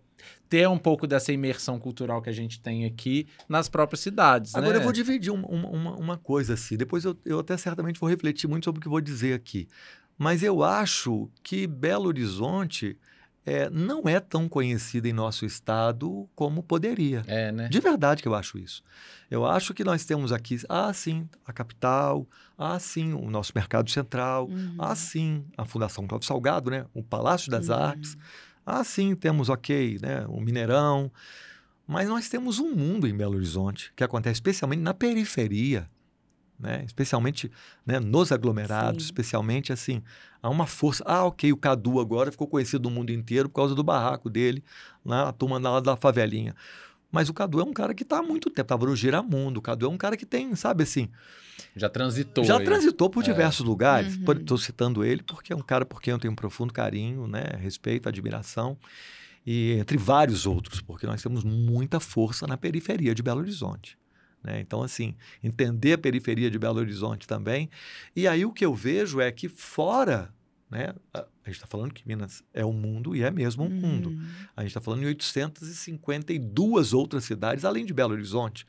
[0.52, 4.74] ter um pouco dessa imersão cultural que a gente tem aqui nas próprias cidades, Agora
[4.74, 4.80] né?
[4.80, 6.76] eu vou dividir um- uma, uma, uma coisa assim.
[6.76, 9.66] Depois eu, eu até certamente vou refletir muito sobre o que vou dizer aqui.
[10.18, 12.98] Mas eu acho que Belo Horizonte
[13.46, 17.24] é, não é tão conhecida em nosso estado como poderia.
[17.28, 17.70] É, né?
[17.70, 18.84] De verdade que eu acho isso.
[19.32, 23.90] Eu acho que nós temos aqui, ah, sim, a capital, ah, sim, o nosso mercado
[23.90, 24.76] central, Uhum.
[24.78, 26.86] ah, sim, a Fundação Cláudio Salgado, né?
[26.94, 27.76] o Palácio das Uhum.
[27.76, 28.18] Artes.
[28.66, 30.26] Ah, sim, temos, ok, né?
[30.28, 31.12] o Mineirão.
[31.88, 35.90] Mas nós temos um mundo em Belo Horizonte que acontece especialmente na periferia.
[36.60, 36.84] né?
[36.86, 37.52] especialmente
[37.84, 39.08] né, nos aglomerados, Sim.
[39.08, 40.04] especialmente assim,
[40.44, 41.04] há uma força.
[41.08, 44.64] Ah, ok, o Cadu agora ficou conhecido no mundo inteiro por causa do barraco dele,
[45.04, 46.56] na turma lá da favelinha.
[47.12, 49.60] Mas o Cadu é um cara que está há muito tempo, estava no Giramundo.
[49.60, 51.10] O Cadu é um cara que tem, sabe assim,
[51.76, 52.44] Já transitou.
[52.44, 52.64] já aí.
[52.64, 53.26] transitou por É.
[53.26, 54.16] diversos lugares.
[54.18, 54.32] Uhum.
[54.34, 57.44] Estou citando ele porque é um cara por quem eu tenho um profundo carinho, né?
[57.60, 58.78] respeito, admiração.
[59.46, 63.98] E entre vários outros, porque nós temos muita força na periferia de Belo Horizonte.
[64.44, 64.60] né?
[64.60, 67.70] Então, assim, entender a periferia de Belo Horizonte também.
[68.16, 70.34] E aí o que eu vejo é que fora,
[70.72, 70.96] né?
[71.14, 74.10] A gente está falando que Minas é o mundo e é mesmo um mundo.
[74.10, 74.26] Uhum.
[74.56, 78.66] A gente está falando em 852 outras cidades, além de Belo Horizonte.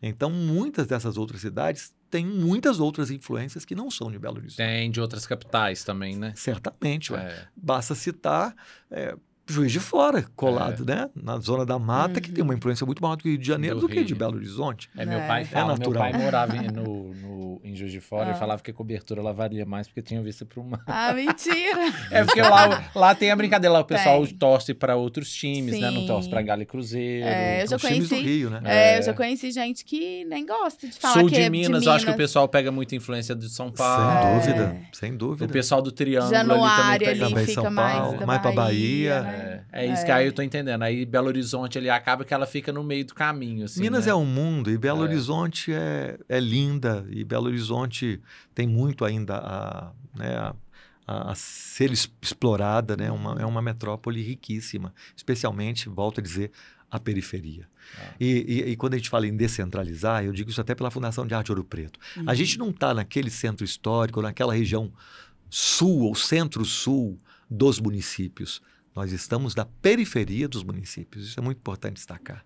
[0.00, 4.56] Então, muitas dessas outras cidades têm muitas outras influências que não são de Belo Horizonte.
[4.56, 6.32] Tem de outras capitais também, né?
[6.34, 7.14] Certamente.
[7.14, 7.46] É.
[7.54, 8.56] Basta citar
[8.90, 9.14] é,
[9.46, 11.10] Juiz de Fora, colado, né?
[11.14, 13.82] Na zona da mata, que tem uma influência muito maior do Rio de Janeiro Do
[13.82, 14.14] do, que de.
[14.14, 14.88] Belo Horizonte.
[14.96, 15.26] É, meu É.
[15.26, 16.02] pai É fala, meu natural.
[16.10, 18.32] pai morava em, no, no- em Juiz de Fora Ah.
[18.32, 20.80] e falava que a cobertura ela valia mais porque tinha vista para uma.
[20.86, 21.92] Ah, mentira.
[22.10, 24.34] É porque lá, lá tem a brincadeira, lá o pessoal Tem.
[24.36, 25.90] torce para outros times, né?
[25.90, 26.06] Não Sim.
[26.06, 27.26] torce para Galo e Cruzeiro.
[27.26, 28.60] É, eu já Os times do conheci- Rio, né?
[28.64, 28.98] É, É.
[28.98, 31.88] eu já conheci gente que nem gosta de falar Sul que de é Minas, de
[31.88, 32.26] eu acho que o Minas.
[32.28, 34.40] pessoal pega muita influência de São Paulo.
[34.42, 34.56] Sem É.
[34.56, 35.52] dúvida, sem O dúvida.
[35.52, 37.28] pessoal do Triângulo Januário ali também ali pega.
[37.30, 39.31] Também fica São mais Paulo, da mais pra Bahia, Bahia.
[39.32, 39.64] Né?
[39.72, 40.82] É, é isso que aí eu tô entendendo.
[40.82, 43.80] Aí Belo Horizonte ali acaba que ela fica no meio do caminho, assim.
[43.80, 44.12] Minas né?
[44.12, 45.08] é um mundo e Belo É.
[45.08, 48.20] Horizonte é, é linda e Belo Horizonte
[48.54, 50.54] tem muito ainda a, né, a,
[51.06, 53.10] a- a ser explorada, né?
[53.10, 56.50] Uma, é uma metrópole riquíssima, especialmente, volto a dizer,
[56.90, 57.66] a periferia.
[57.98, 58.14] Ah.
[58.20, 61.26] E, e- e quando a gente fala em descentralizar, eu digo isso até pela Fundação
[61.26, 61.98] de Arte Ouro Preto.
[62.16, 62.24] Uhum.
[62.26, 64.92] A gente não está naquele centro histórico, naquela região
[65.50, 67.18] sul ou centro-sul
[67.50, 68.62] dos municípios.
[68.94, 71.28] Nós estamos na periferia dos municípios.
[71.28, 72.44] Isso é muito importante destacar.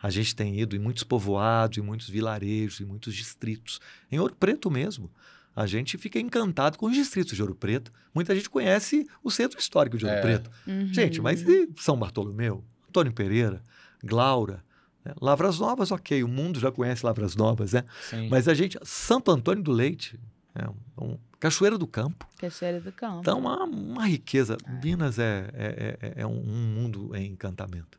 [0.00, 3.80] A gente tem ido em muitos povoados, em muitos vilarejos, em muitos distritos.
[4.10, 5.10] Em Ouro Preto mesmo.
[5.56, 7.92] A gente fica encantado com os distritos de Ouro Preto.
[8.14, 10.20] Muita gente conhece o centro histórico de Ouro É.
[10.20, 10.50] Preto.
[10.66, 10.86] Uhum.
[10.94, 13.60] Gente, mas e São Bartolomeu, Antônio Pereira,
[14.04, 14.62] Glaura,
[15.04, 15.12] né?
[15.20, 17.84] Lavras Novas, ok, o mundo já conhece Lavras Novas, né?
[18.08, 18.28] Sim.
[18.28, 20.16] Mas a gente, Santo Antônio do Leite,
[20.54, 20.68] é
[21.02, 23.20] um- Cachoeira do Campo, Cachoeira do Campo.
[23.20, 24.56] então uma, uma riqueza.
[24.82, 27.98] Minas é, é, é- é um, um mundo em encantamento.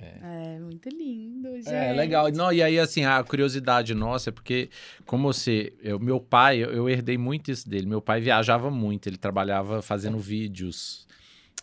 [0.00, 1.70] É muito lindo, gente.
[1.70, 2.30] É, legal.
[2.30, 4.68] Não, e aí, assim, a curiosidade nossa é porque,
[5.06, 5.72] como você.
[5.80, 7.86] Eu, meu pai, eu, eu herdei muito isso dele.
[7.86, 11.06] Meu pai viajava muito, ele trabalhava fazendo vídeos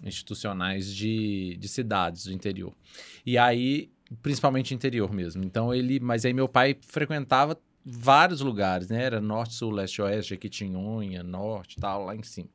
[0.04, 2.74] institucionais de, de cidades do interior.
[3.24, 3.92] E aí,
[4.24, 5.44] principalmente interior mesmo.
[5.44, 6.00] Então ele.
[6.00, 9.04] Mas aí meu pai frequentava vários lugares, né?
[9.04, 12.50] Era norte, sul, leste, oeste, Jequitinhonha, norte tal, lá em cima.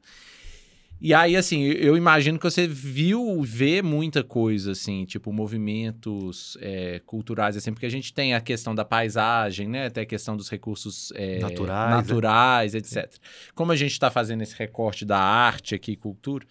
[0.99, 7.03] E aí, assim, eu imagino que você viu, vê muita coisa, assim, tipo, movimentos é,
[7.05, 9.91] culturais, assim, porque a gente tem a questão da paisagem, né?
[9.91, 11.97] Tem a questão dos recursos é, Naturais, né?
[11.97, 13.15] naturais etc.
[13.55, 16.47] Como a gente está fazendo esse recorte da arte aqui, cultura,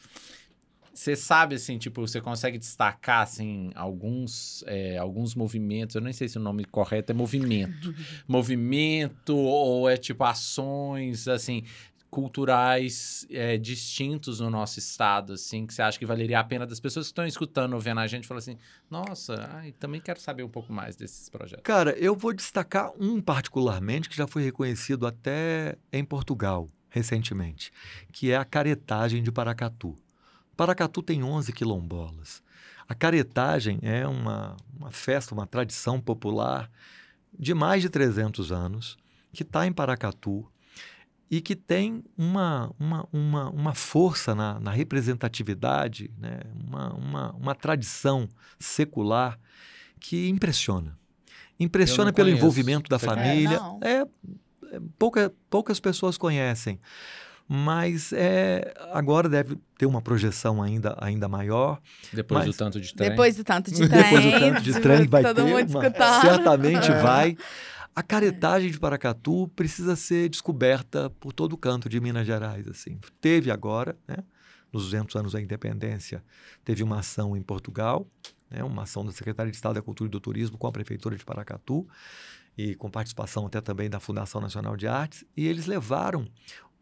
[0.96, 6.30] você sabe, assim, tipo, você consegue destacar, assim, alguns, é, alguns movimentos, eu nem sei
[6.30, 7.94] se o nome correto é movimento.
[8.26, 11.64] movimento ou é, tipo, ações, assim,
[12.10, 16.80] culturais é, distintos no nosso estado, assim, que você acha que valeria a pena das
[16.80, 18.58] pessoas que estão escutando ou vendo a gente falar assim,
[18.90, 21.64] nossa, ai, também quero saber um pouco mais desses projetos.
[21.66, 27.74] Cara, eu vou destacar um particularmente que já foi reconhecido até em Portugal recentemente,
[28.14, 29.98] que é a caretagem de Paracatu.
[30.56, 32.42] Paracatu tem 11 quilombolas.
[32.88, 36.70] A caretagem é uma, uma festa, uma tradição popular
[37.38, 38.98] de mais de 300 anos,
[39.34, 40.48] que está em Paracatu
[41.30, 46.40] e que tem uma, uma, uma, uma força na, na representatividade, né?
[46.68, 49.40] uma, uma, uma tradição secular
[50.00, 50.98] que impressiona.
[51.60, 52.44] Impressiona pelo conheço.
[52.44, 53.60] envolvimento da Você família.
[53.82, 54.02] É,
[54.76, 56.80] é, pouca, poucas pessoas conhecem.
[57.48, 61.80] Mas é, agora deve ter uma projeção ainda, ainda maior.
[62.12, 63.10] Depois Mas- do tanto de trem.
[63.12, 64.02] Depois do tanto de trem.
[64.04, 67.02] Depois do tanto de trem vai todo ter, mundo uma- certamente É.
[67.02, 67.38] vai.
[67.96, 72.68] A caretagem de Paracatu precisa ser descoberta por todo o canto de Minas Gerais.
[72.68, 73.00] assim.
[73.22, 74.18] Teve agora, né,
[74.74, 76.24] nos 200 anos da independência,
[76.64, 78.06] teve uma ação em Portugal,
[78.50, 81.16] né, uma ação da Secretaria de Estado da Cultura e do Turismo com a Prefeitura
[81.16, 81.88] de Paracatu,
[82.58, 86.26] e com participação até também da Fundação Nacional de Artes, e eles levaram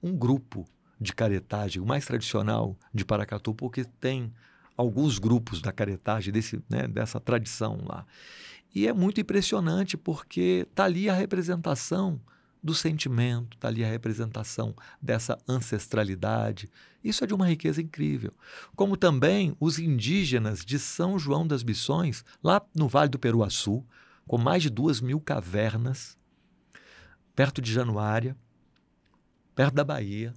[0.04, 0.66] um grupo
[1.00, 4.32] de caretagem, o mais tradicional de Paracatu, porque tem
[4.76, 8.06] alguns grupos da caretagem, desse, né, dessa tradição lá.
[8.76, 12.20] E é muito impressionante porque está ali a representação
[12.62, 16.70] do sentimento, está ali a representação dessa ancestralidade.
[17.04, 18.34] Isso é de uma riqueza incrível.
[18.76, 23.86] Como também os indígenas de São João das Missões, lá no Vale do Peruaçu,
[24.26, 26.18] com mais de duas mil cavernas,
[27.36, 28.36] perto de Januária,
[29.56, 30.34] perto da Bahia,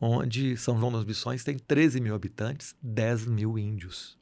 [0.00, 4.18] onde São João das Missões tem 13 mil habitantes, 10 mil índios.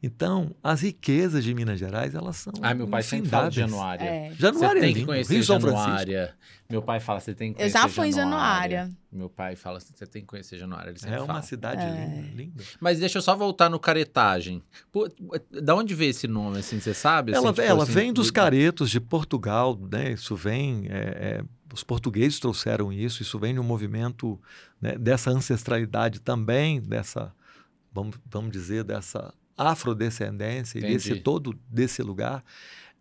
[0.00, 3.56] Então, as riquezas de Minas Gerais, elas são Ah, meu pai sempre fala de.
[3.56, 4.04] Januária.
[4.04, 4.32] É.
[4.34, 5.86] Januária Você é tem que conhecer Rio São Francisco.
[5.88, 6.34] Januária.
[6.70, 8.90] Meu pai fala, você tem que Eu conhecer já fui em Januária.
[9.10, 10.90] Meu pai fala, você tem que conhecer Januária.
[10.90, 11.42] Ele sempre É uma fala.
[11.42, 11.90] cidade É.
[12.06, 12.64] linda, linda.
[12.80, 14.62] Mas deixa eu só voltar no caretagem.
[14.92, 15.08] Pô,
[15.50, 17.32] da onde veio esse nome, assim, você sabe?
[17.32, 20.12] Ela, Assim, tipo ela assim, vem dos do- caretos de Portugal, né?
[20.12, 20.86] Isso vem.
[20.90, 24.40] é, é, os portugueses trouxeram isso, isso vem de um movimento
[24.80, 27.30] né, dessa ancestralidade também, dessa,
[27.92, 31.22] vamos, vamos dizer, dessa afrodescendência e desse Entendi.
[31.24, 32.44] todo desse lugar.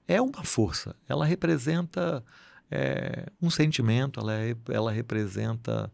[0.07, 0.95] É uma força.
[1.07, 2.23] Ela representa
[2.69, 5.89] é, um sentimento, ela, é- ela representa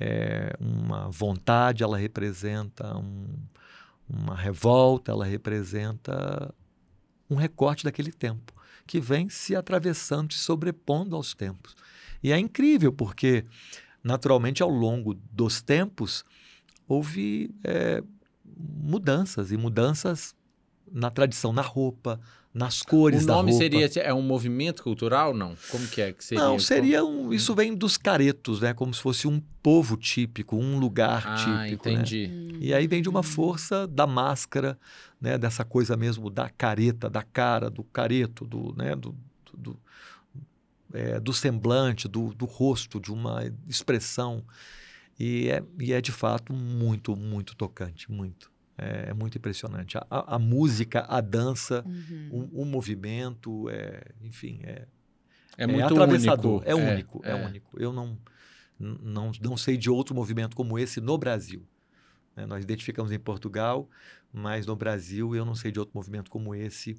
[0.00, 3.36] é, uma vontade, ela representa um-
[4.08, 6.52] uma revolta, ela representa
[7.30, 8.52] um recorte daquele tempo,
[8.86, 11.76] que vem se atravessando, se sobrepondo aos tempos.
[12.22, 13.44] E é incrível, porque,
[14.02, 16.24] naturalmente, ao longo dos tempos,
[16.86, 18.02] houve é,
[18.58, 20.34] mudanças, e mudanças
[20.90, 22.18] na tradição, na roupa,
[22.52, 23.62] nas cores O da nome roupa.
[23.64, 25.54] seria, é um movimento cultural, não?
[25.70, 26.42] Como que é que seria?
[26.44, 28.72] Não, seria um, isso vem dos caretos, né?
[28.72, 31.88] Como se fosse um povo típico, um lugar Ah, típico.
[31.88, 31.94] né?
[31.94, 32.56] entendi.
[32.58, 34.78] E aí vem de uma força da máscara,
[35.20, 39.14] né, dessa coisa mesmo da careta, da cara, do careto, do, né, do,
[39.52, 39.80] do, do,
[40.94, 44.42] é, do semblante, do, do rosto, de uma expressão.
[45.18, 48.50] E é, e é de fato muito, muito tocante, muito.
[48.76, 49.98] É, é muito impressionante.
[49.98, 52.48] A, a- a música, a dança, Uhum.
[52.52, 54.86] o, o movimento, é, enfim, é,
[55.56, 56.70] É muito atravessador, único.
[56.70, 57.80] É único, é, único.
[57.82, 58.16] Eu não,
[58.78, 61.66] não, não sei de outro movimento como esse no Brasil.
[62.36, 62.46] né?
[62.46, 63.88] Nós identificamos em Portugal,
[64.32, 66.96] mas no Brasil eu não sei de outro movimento como esse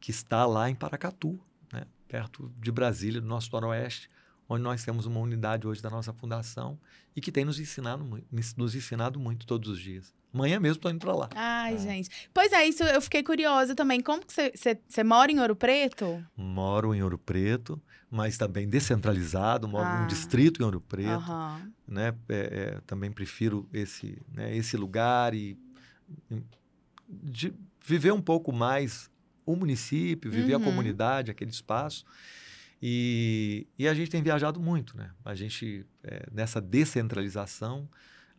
[0.00, 1.38] que está lá em Paracatu,
[1.70, 1.84] né?
[2.08, 4.08] perto de Brasília, do nosso noroeste,
[4.48, 6.78] onde nós temos uma unidade hoje da nossa fundação
[7.16, 8.04] e que tem nos ensinado,
[8.56, 10.12] nos ensinado muito todos os dias.
[10.34, 11.28] Amanhã mesmo estou indo para lá.
[11.34, 11.78] Ai, Ah.
[11.78, 12.08] gente.
[12.32, 14.00] Pois é, isso eu fiquei curiosa também.
[14.00, 16.24] Como que você mora em Ouro Preto?
[16.34, 20.00] Moro em Ouro Preto, mas também descentralizado, moro Ah.
[20.00, 21.10] num distrito em Ouro Preto.
[21.10, 21.70] Aham.
[21.86, 22.14] né?
[22.30, 25.58] É, é, também prefiro esse, né, esse lugar e,
[27.08, 27.52] de
[27.84, 29.10] viver um pouco mais
[29.44, 30.62] o município, viver Uhum.
[30.62, 32.04] a comunidade, aquele espaço.
[32.82, 35.10] E, e a gente tem viajado muito, né?
[35.24, 37.88] A gente, é, nessa descentralização,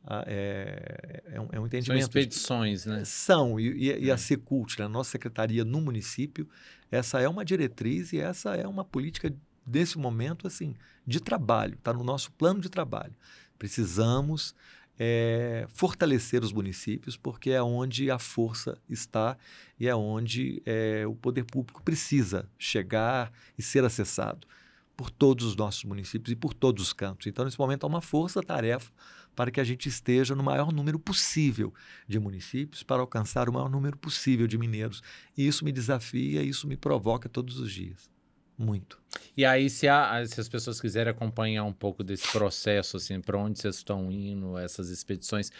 [0.06, 2.02] a- é, é, um, é um São entendimento.
[2.02, 3.04] expedições, né?
[3.06, 4.14] São, e, e- e É.
[4.14, 6.48] a Secult, né, a nossa secretaria no município,
[6.92, 9.34] essa é uma diretriz e essa é uma política
[9.66, 10.76] desse momento, assim,
[11.08, 13.14] de trabalho, está no nosso plano de trabalho.
[13.58, 14.54] Precisamos
[14.98, 19.38] é, fortalecer os municípios, porque é onde a força está
[19.80, 24.48] e é onde é, o poder público precisa chegar e ser acessado
[24.96, 27.28] por todos os nossos municípios e por todos os cantos.
[27.28, 28.92] Então, nesse momento, há uma força-tarefa
[29.36, 31.74] para que a gente esteja no maior número possível
[32.08, 35.02] de municípios para alcançar o maior número possível de mineiros.
[35.36, 38.13] E isso me desafia, isso me provoca todos os dias.
[38.58, 39.00] Muito.
[39.36, 43.38] E aí, se, a- se as pessoas quiserem acompanhar um pouco desse processo, assim, para
[43.38, 45.52] onde vocês estão indo, essas expedições,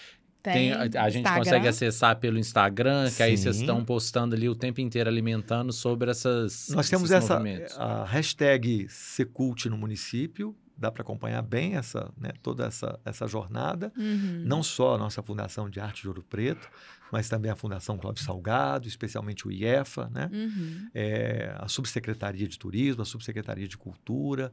[0.44, 3.62] tem, a, a gente consegue acessar pelo Instagram, que aí vocês Sim.
[3.64, 7.78] estão postando ali o tempo inteiro alimentando sobre essas Nós temos essa movimentos.
[7.80, 10.54] a hashtag Secult no município,
[10.84, 13.92] dá para acompanhar bem essa, né, toda essa, essa jornada.
[13.98, 14.44] Uhum.
[14.46, 16.70] Não só a nossa Fundação de Arte de Ouro Preto,
[17.12, 20.30] mas também a Fundação Cláudio Salgado, especialmente o IEFA, né?
[20.32, 20.90] Uhum.
[20.94, 24.52] é, a Subsecretaria de Turismo, a Subsecretaria de Cultura,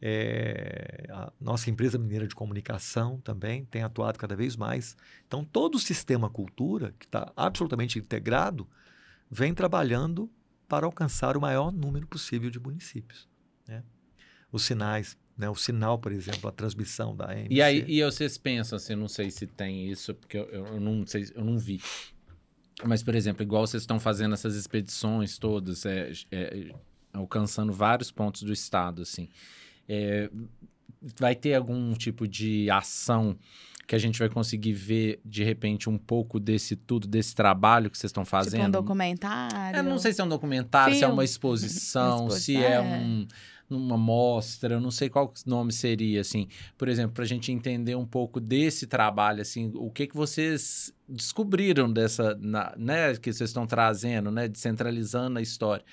[0.00, 4.96] é, a nossa empresa mineira de comunicação também tem atuado cada vez mais.
[5.26, 8.68] Então, todo o sistema cultura, que está absolutamente integrado,
[9.30, 10.30] vem trabalhando
[10.68, 13.28] para alcançar o maior número possível de municípios.
[13.66, 13.82] né?
[14.50, 15.48] Os sinais, né?
[15.48, 17.48] o sinal, por exemplo, a transmissão da AMC.
[17.50, 21.06] E aí, e vocês pensam, assim, não sei se tem isso, porque eu, eu, não
[21.06, 21.80] sei, eu não vi.
[22.84, 26.70] Mas, por exemplo, igual vocês estão fazendo essas expedições todas, é, é,
[27.12, 29.28] alcançando vários pontos do estado, assim.
[29.88, 30.30] É,
[31.18, 33.36] vai ter algum tipo de ação
[33.86, 37.98] que a gente vai conseguir ver, de repente, um pouco desse tudo, desse trabalho que
[37.98, 38.72] vocês estão Tipo um fazendo?
[38.72, 39.76] documentário.
[39.76, 41.24] Eu não sei se é um documentário, se é uma Filme.
[41.24, 42.80] exposição, Uma se exposição, é é.
[42.80, 43.26] um,
[43.76, 46.48] uma mostra, eu não sei qual nome seria, assim.
[46.78, 50.92] Por exemplo, para a gente entender um pouco desse trabalho, assim, o que que vocês
[51.08, 55.84] descobriram dessa, na- né, que vocês estão trazendo, né, descentralizando a história.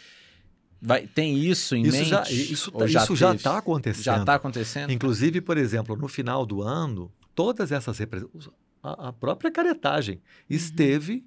[0.82, 2.10] Vai, tem isso em Isso mente?
[2.10, 2.72] já isso
[3.16, 4.04] já está acontecendo.
[4.04, 4.92] Já está acontecendo?
[4.92, 8.50] Inclusive, por exemplo, no final do ano, todas essas representações,
[8.82, 11.26] a, a própria caretagem esteve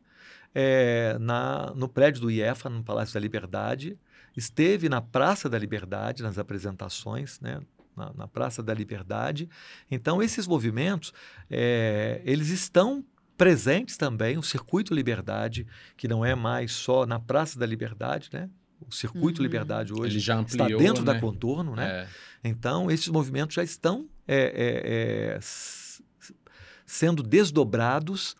[0.54, 3.98] eh, na, no prédio do IEFA, no Palácio da Liberdade,
[4.36, 7.60] esteve na Praça da Liberdade, nas apresentações, né?
[7.94, 9.48] Na, na Praça da Liberdade.
[9.90, 11.12] Então, esses movimentos,
[11.50, 13.04] é, eles estão
[13.36, 15.66] presentes também, o Circuito Liberdade,
[15.96, 18.48] que não é mais só na Praça da Liberdade, né?
[18.80, 19.44] O Circuito Uhum.
[19.44, 21.20] Liberdade hoje já está ampliou, dentro da né?
[21.20, 21.88] Contorno, né?
[21.88, 22.08] É.
[22.42, 25.38] Então, esses movimentos já estão é, é,
[26.86, 28.36] sendo desdobrados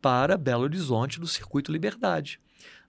[0.00, 2.40] para Belo Horizonte do Circuito Liberdade.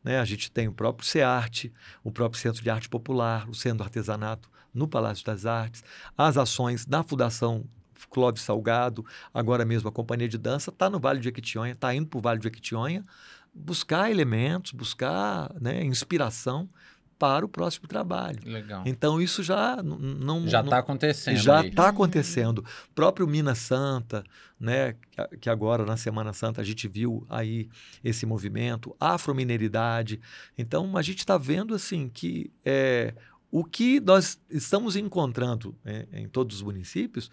[0.05, 0.19] Né?
[0.19, 3.83] A gente tem o próprio CEARTE, o próprio Centro de Arte Popular, o Centro do
[3.83, 5.83] Artesanato no Palácio das Artes,
[6.15, 7.65] as ações da Fundação
[8.11, 9.03] Clóvis Salgado,
[9.33, 12.21] agora mesmo a Companhia de Dança está no Vale do Jequitinhonha, está indo para o
[12.21, 13.03] Vale do Jequitinhonha
[13.55, 16.69] buscar elementos, buscar né, inspiração
[17.17, 18.39] para o próximo trabalho.
[18.45, 18.83] Legal.
[18.85, 21.37] Então isso já não Já está acontecendo.
[21.37, 22.63] já está acontecendo.
[22.93, 24.23] Próprio Minas Santa,
[24.59, 24.95] né,
[25.39, 27.69] que agora na Semana Santa a gente viu aí
[28.03, 30.19] esse movimento, afromineridade.
[30.57, 33.13] Então a gente está vendo assim que é,
[33.51, 37.31] o que nós estamos encontrando é, em todos os municípios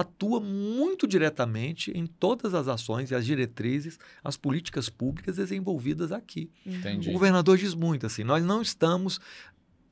[0.00, 6.50] atua muito diretamente em todas as ações e as diretrizes, as políticas públicas desenvolvidas aqui.
[6.64, 7.08] Entendi.
[7.10, 9.20] O governador diz muito assim: nós não estamos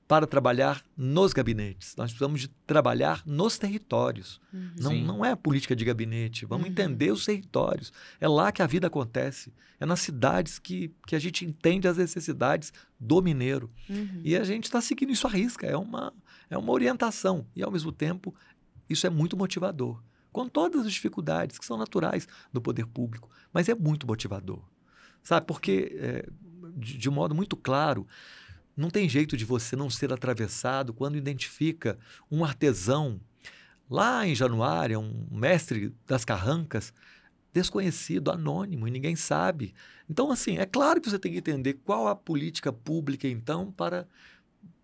[0.06, 4.38] para trabalhar nos gabinetes, nós precisamos de trabalhar nos territórios.
[4.78, 5.02] Não, Sim.
[5.02, 6.72] não é a política de gabinete, vamos Uhum.
[6.72, 7.90] entender os territórios.
[8.20, 9.50] É lá que a vida acontece,
[9.80, 13.70] é nas cidades que, que a gente entende as necessidades do mineiro.
[13.88, 14.20] Uhum.
[14.22, 16.12] E a gente está seguindo isso à risca, é uma,
[16.50, 17.46] é uma orientação.
[17.56, 18.34] E, ao mesmo tempo,
[18.88, 20.02] isso é muito motivador.
[20.32, 24.62] Com todas as dificuldades que são naturais do poder público, mas é muito motivador.
[25.22, 26.28] Sabe, porque, é,
[26.76, 28.06] de, de modo muito claro,
[28.76, 31.98] não tem jeito de você não ser atravessado quando identifica
[32.30, 33.20] um artesão
[33.88, 36.92] lá em Januária, um mestre das carrancas,
[37.52, 39.72] desconhecido, anônimo, e ninguém sabe.
[40.10, 44.08] Então, assim, é claro que você tem que entender qual a política pública, então, para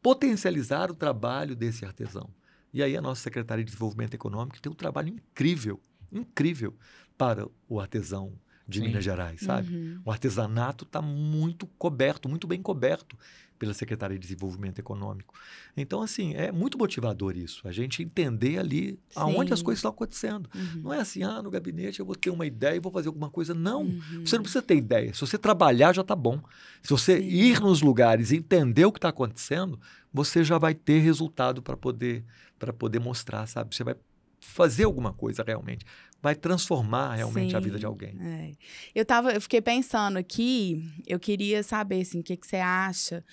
[0.01, 2.31] potencializar o trabalho desse artesão.
[2.73, 5.81] E aí a nossa Secretaria de Desenvolvimento Econômico tem um trabalho incrível,
[6.13, 6.75] incrível
[7.19, 8.33] para o artesão
[8.67, 8.87] de Sim.
[8.87, 9.75] Minas Gerais, sabe?
[9.75, 10.01] Uhum.
[10.05, 13.19] O artesanato está muito coberto, muito bem coberto
[13.61, 15.35] pela Secretaria de Desenvolvimento Econômico.
[15.77, 19.65] Então, assim, é muito motivador isso, a gente entender ali aonde as Sim.
[19.67, 20.49] coisas estão acontecendo.
[20.55, 20.81] Uhum.
[20.85, 23.29] Não é assim, ah, no gabinete eu vou ter uma ideia e vou fazer alguma
[23.29, 23.53] coisa.
[23.53, 24.23] Não, Uhum.
[24.25, 25.13] você não precisa ter ideia.
[25.13, 26.41] Se você trabalhar, já está bom.
[26.83, 27.27] Se você Sim.
[27.29, 29.79] ir nos lugares e entender o que está acontecendo,
[30.11, 32.25] você já vai ter resultado para poder,
[32.59, 33.77] para poder mostrar, sabe?
[33.77, 33.95] Você vai
[34.41, 35.85] fazer alguma coisa realmente.
[36.23, 37.87] Vai transformar realmente a vida de Sim.
[37.87, 38.17] alguém.
[38.21, 38.53] É.
[38.95, 43.25] Eu tava, eu fiquei pensando aqui, eu queria saber assim, o que, que você acha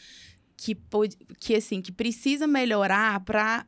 [0.56, 3.66] que pode, que assim, que precisa melhorar para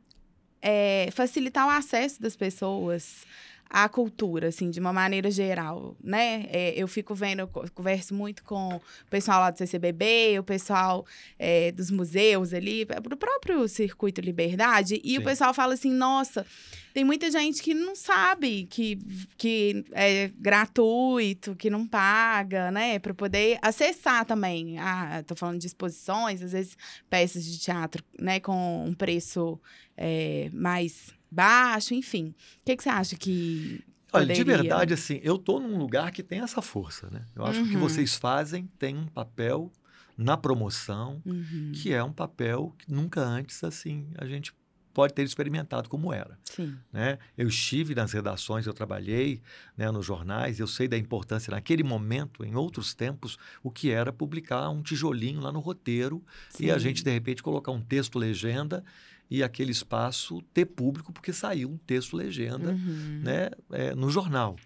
[1.12, 3.24] facilitar o acesso das pessoas
[3.72, 6.46] à cultura, assim, de uma maneira geral, né?
[6.50, 10.42] É, eu fico vendo, eu co- converso muito com o pessoal lá do CCBB, o
[10.42, 11.06] pessoal
[11.38, 15.18] é, dos museus ali, do próprio Circuito Liberdade, e Sim.
[15.18, 16.44] o pessoal fala assim, nossa,
[16.92, 18.98] tem muita gente que não sabe que,
[19.38, 22.98] que é gratuito, que não paga, né?
[22.98, 24.78] Para poder acessar também.
[24.78, 26.76] Ah, tô falando de exposições, às vezes
[27.08, 28.40] peças de teatro, né?
[28.40, 29.60] Com um preço
[29.96, 32.28] é, mais baixo, enfim.
[32.28, 33.84] O que, que você acha que.
[34.12, 34.56] Olha, de poderia?
[34.62, 37.24] verdade, assim, eu estou num lugar que tem essa força, né?
[37.34, 37.80] Eu acho que o que Uhum.
[37.82, 39.70] vocês fazem tem um papel
[40.18, 44.52] na promoção Uhum, que é um papel que nunca antes, assim, a gente
[44.92, 46.36] pode ter experimentado como era.
[46.44, 46.76] Sim.
[46.92, 47.18] né?
[47.38, 49.40] Eu estive nas redações, eu trabalhei
[49.76, 54.12] né, nos jornais, eu sei da importância naquele momento, em outros tempos, o que era
[54.12, 56.22] publicar um tijolinho lá no roteiro
[56.58, 56.80] e a sim.
[56.80, 58.84] gente, de repente, colocar um texto legenda
[59.30, 63.20] e aquele espaço ter público porque saiu um texto legenda Uhum.
[63.22, 64.56] né, é, no jornal.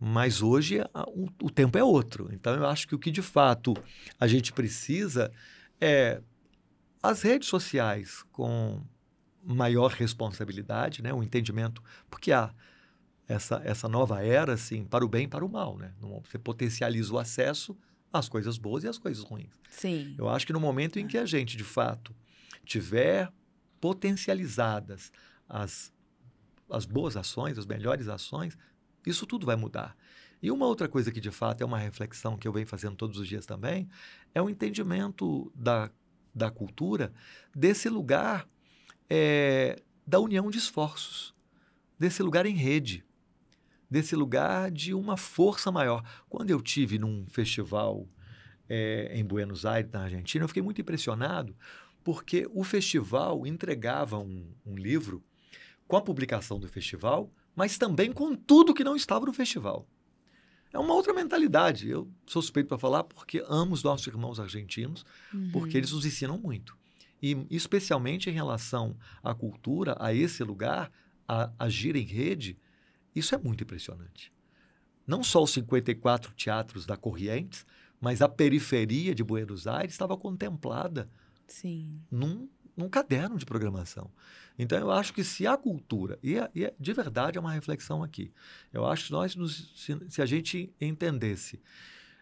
[0.00, 2.28] Mas hoje a- o, o tempo é outro.
[2.32, 3.74] Então eu acho que o que de fato
[4.20, 5.32] a gente precisa
[5.80, 6.20] é
[7.02, 8.80] as redes sociais com
[9.42, 12.52] maior responsabilidade, né, o entendimento, porque há
[13.26, 15.92] essa, essa nova era assim para o bem e para o mal, né?
[16.24, 17.76] Você potencializa o acesso
[18.12, 19.52] às coisas boas e às coisas ruins.
[19.68, 20.14] Sim.
[20.16, 22.14] Eu acho que no momento em que a gente, de fato,
[22.64, 23.30] tiver
[23.80, 25.12] potencializadas
[25.48, 25.92] as,
[26.70, 28.56] as boas ações, as melhores ações,
[29.06, 29.96] isso tudo vai mudar.
[30.42, 33.18] E uma outra coisa que, de fato, é uma reflexão que eu venho fazendo todos
[33.18, 33.88] os dias também,
[34.34, 35.90] é o entendimento da,
[36.34, 37.12] da cultura
[37.54, 38.48] desse lugar
[39.10, 41.34] eh, da união de esforços,
[41.98, 43.04] desse lugar em rede,
[43.90, 46.02] desse lugar de uma força maior.
[46.28, 48.06] Quando eu tive num festival
[48.68, 51.56] eh, em Buenos Aires, na Argentina, eu fiquei muito impressionado
[52.08, 55.22] porque o festival entregava um, um livro
[55.86, 59.86] com a publicação do festival, mas também com tudo que não estava no festival.
[60.72, 61.86] É uma outra mentalidade.
[61.86, 65.04] Eu sou suspeito para falar porque amo os nossos irmãos argentinos,
[65.34, 65.50] Uhum.
[65.52, 66.74] porque eles nos ensinam muito.
[67.22, 70.90] E especialmente em relação à cultura, a esse lugar,
[71.28, 72.56] a agir em rede,
[73.14, 74.32] isso é muito impressionante.
[75.06, 77.66] Não só os 54 teatros da Corrientes,
[78.00, 81.10] mas a periferia de Buenos Aires estava contemplada
[81.48, 82.00] Sim.
[82.10, 84.10] num, num caderno de programação.
[84.58, 87.52] Então, eu acho que se a cultura, e, é- e é- de verdade é uma
[87.52, 88.32] reflexão aqui,
[88.72, 91.60] eu acho que nós, nos, se, se a gente entendesse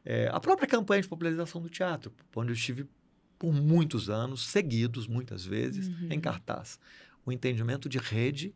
[0.09, 2.87] é, a própria campanha de popularização do teatro, onde eu estive
[3.39, 6.09] por muitos anos, seguidos, muitas vezes, Uhum.
[6.13, 6.79] em cartaz,
[7.25, 8.55] o entendimento de rede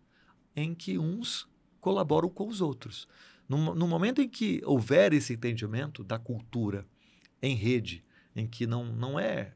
[0.54, 1.48] em que uns
[1.80, 3.08] colaboram com os outros.
[3.48, 6.86] No, no momento em que houver esse entendimento da cultura
[7.42, 8.04] em rede,
[8.36, 9.52] em que não, não é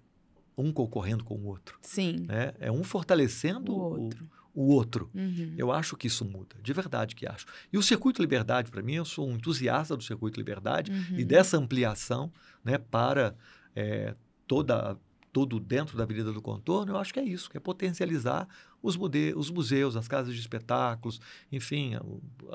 [0.56, 2.26] um concorrendo com o outro, Sim.
[2.28, 2.52] né?
[2.60, 4.30] é um fortalecendo O o outro.
[4.54, 5.10] o outro.
[5.14, 5.54] Uhum.
[5.58, 7.46] Eu acho que isso muda, de verdade que acho.
[7.72, 11.18] E o Circuito Liberdade, para mim, eu sou um entusiasta do Circuito Liberdade Uhum.
[11.18, 12.32] e dessa ampliação
[12.64, 13.34] né, para
[13.74, 14.14] é,
[14.46, 14.96] toda
[15.32, 18.46] tudo dentro da Avenida do Contorno, eu acho que é isso, que é potencializar
[18.80, 18.96] os,
[19.34, 21.94] os museus, as casas de espetáculos, enfim,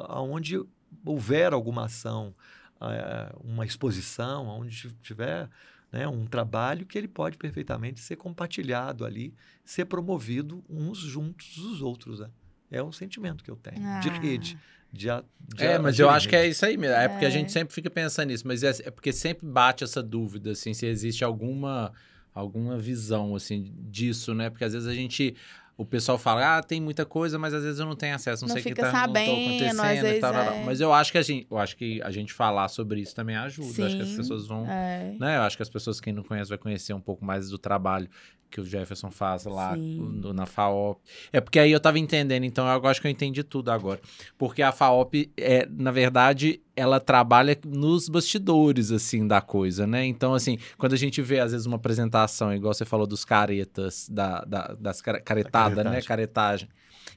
[0.07, 0.63] aonde
[1.03, 2.33] houver alguma ação,
[2.79, 5.49] eh, uma exposição, onde tiver
[5.91, 9.33] né, um trabalho que ele pode perfeitamente ser compartilhado ali,
[9.65, 12.19] ser promovido uns juntos dos outros.
[12.19, 12.29] Né?
[12.71, 14.19] É um sentimento que eu tenho, de Ah.
[14.19, 14.57] rede.
[14.91, 15.23] De, a-
[15.55, 16.51] de É, mas de eu acho que é rede.
[16.53, 16.95] isso aí mesmo.
[16.95, 17.31] É, porque a É.
[17.31, 20.85] gente sempre fica pensando nisso, mas é, é porque sempre bate essa dúvida, assim, se
[20.87, 21.93] existe alguma,
[22.33, 24.49] alguma visão, assim, disso, né?
[24.49, 25.35] Porque às vezes a gente.
[25.79, 28.53] O pessoal fala, ah, tem muita coisa, mas às vezes eu não tenho acesso, não,
[28.53, 30.63] Não sei o que tá, não sabendo, acontecendo às e vezes tal, é.
[30.65, 33.37] Mas eu acho que a gente, eu acho que a gente falar sobre isso também
[33.37, 33.85] ajuda.
[33.85, 34.69] Acho que as Sim, pessoas vão.
[34.69, 35.15] É.
[35.17, 35.37] Né?
[35.37, 38.09] Eu acho que as pessoas, quem não conhece, vai conhecer um pouco mais do trabalho
[38.49, 40.99] que o Jefferson faz lá no- na FAOP.
[41.31, 43.99] É porque aí eu tava entendendo, então eu acho que eu entendi tudo agora.
[44.37, 50.05] Porque a FAOP, é, na verdade, ela trabalha nos bastidores, assim, da coisa, né?
[50.05, 54.07] Então, assim, quando a gente vê, às vezes, uma apresentação, igual você falou dos caretas,
[54.09, 56.01] da, da- das care- caretada, né?
[56.07, 56.67] caretagem.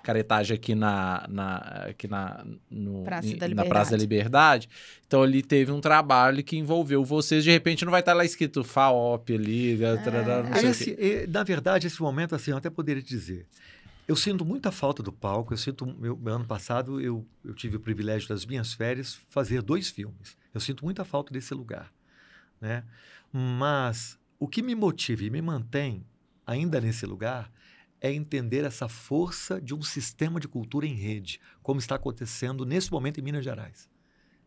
[0.03, 0.55] Caretagem.
[0.55, 1.57] Aqui na, na,
[1.89, 4.69] aqui na, no, Praça em- da na Praça da Liberdade.
[5.07, 7.45] Então, ali teve um trabalho que envolveu vocês.
[7.45, 10.95] De repente, não vai estar lá escrito FAOP ali, tarará, não Aí, sei o assim,
[10.97, 11.27] quê.
[11.29, 13.47] na verdade, esse momento, assim, eu até poderia te dizer.
[14.09, 15.53] Eu sinto muita falta do palco.
[15.55, 15.87] Eu sinto.
[15.87, 20.37] Meu, meu ano passado, eu, eu tive o privilégio das minhas férias fazer dois filmes.
[20.53, 21.91] Eu sinto muita falta desse lugar.
[22.61, 22.85] Né?
[23.33, 26.05] Mas o que me motiva e me mantém
[26.47, 27.51] ainda nesse lugar
[28.03, 32.91] é entender essa força de um sistema de cultura em rede, como está acontecendo nesse
[32.91, 33.89] momento em Minas Gerais.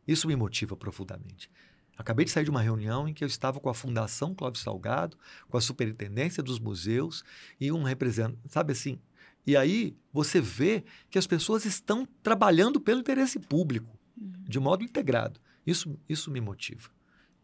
[0.05, 1.49] Isso me motiva profundamente.
[1.97, 5.17] Acabei de sair de uma reunião em que eu estava com a Fundação Clóvis Salgado,
[5.47, 7.23] com a Superintendência dos Museus
[7.57, 8.99] e um representante, sabe assim?
[9.47, 15.39] E aí você vê que as pessoas estão trabalhando pelo interesse público, de modo integrado.
[15.65, 16.89] Isso, isso me motiva.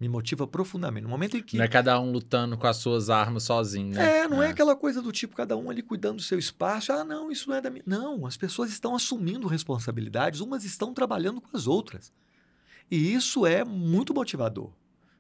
[0.02, 1.04] Me motiva profundamente.
[1.04, 1.58] No momento em que.
[1.58, 4.22] Não é cada um lutando com as suas armas sozinho, né?
[4.22, 4.47] É, não é.
[4.47, 6.91] aquela coisa do tipo, cada um ali cuidando do seu espaço.
[6.91, 7.84] Ah, não, isso não é da minha.
[7.86, 12.12] Não, as pessoas estão assumindo responsabilidades, umas estão trabalhando com as outras.
[12.89, 14.72] E isso é muito motivador.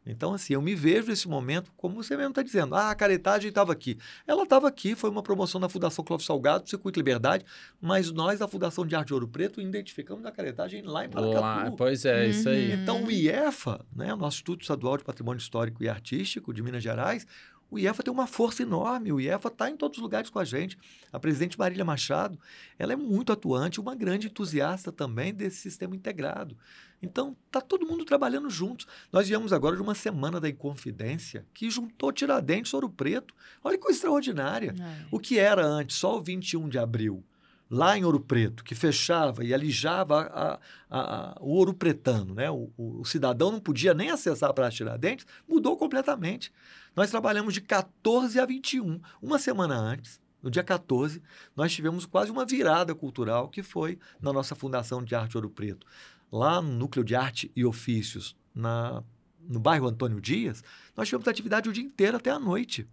[0.05, 3.49] Então, assim, eu me vejo nesse momento, como você mesmo está dizendo, ah, a caretagem
[3.49, 3.97] estava aqui.
[4.25, 7.45] Ela estava aqui, foi uma promoção da Fundação Clóvis Salgado, do Circuito Liberdade,
[7.79, 11.75] mas nós, da Fundação de Arte de Ouro Preto, identificamos a caretagem lá em Paracatu.
[11.77, 12.73] Pois é, isso aí.
[12.73, 12.81] Uhum.
[12.81, 16.81] Então, o IEFA, né, o nosso Instituto Estadual de Patrimônio Histórico e Artístico de Minas
[16.81, 17.27] Gerais,
[17.71, 20.43] o IEFA tem uma força enorme, o IEFA está em todos os lugares com a
[20.43, 20.77] gente.
[21.11, 22.37] A presidente Marília Machado,
[22.77, 26.57] ela é muito atuante, uma grande entusiasta também desse sistema integrado.
[27.01, 28.85] Então, está todo mundo trabalhando juntos.
[29.11, 33.33] Nós viemos agora de uma semana da Inconfidência, que juntou Tiradentes Ouro Preto.
[33.63, 34.75] Olha que coisa extraordinária.
[34.79, 35.05] É.
[35.11, 37.23] O que era antes, só o 21 de abril,
[37.69, 40.99] lá em Ouro Preto, que fechava e alijava a- a-
[41.31, 42.49] a- o ouro pretano, né?
[42.51, 46.51] O, o- o cidadão não podia nem acessar a Praça Tiradentes, mudou completamente.
[46.95, 48.99] Nós trabalhamos de 14 a 21.
[49.21, 51.21] Uma semana antes, no dia 14,
[51.55, 55.87] nós tivemos quase uma virada cultural, que foi na nossa Fundação de Arte Ouro Preto.
[56.31, 59.03] Lá no Núcleo de Arte e Ofícios, na,
[59.39, 60.63] no bairro Antônio Dias,
[60.95, 62.87] nós tivemos atividade o dia inteiro até a noite.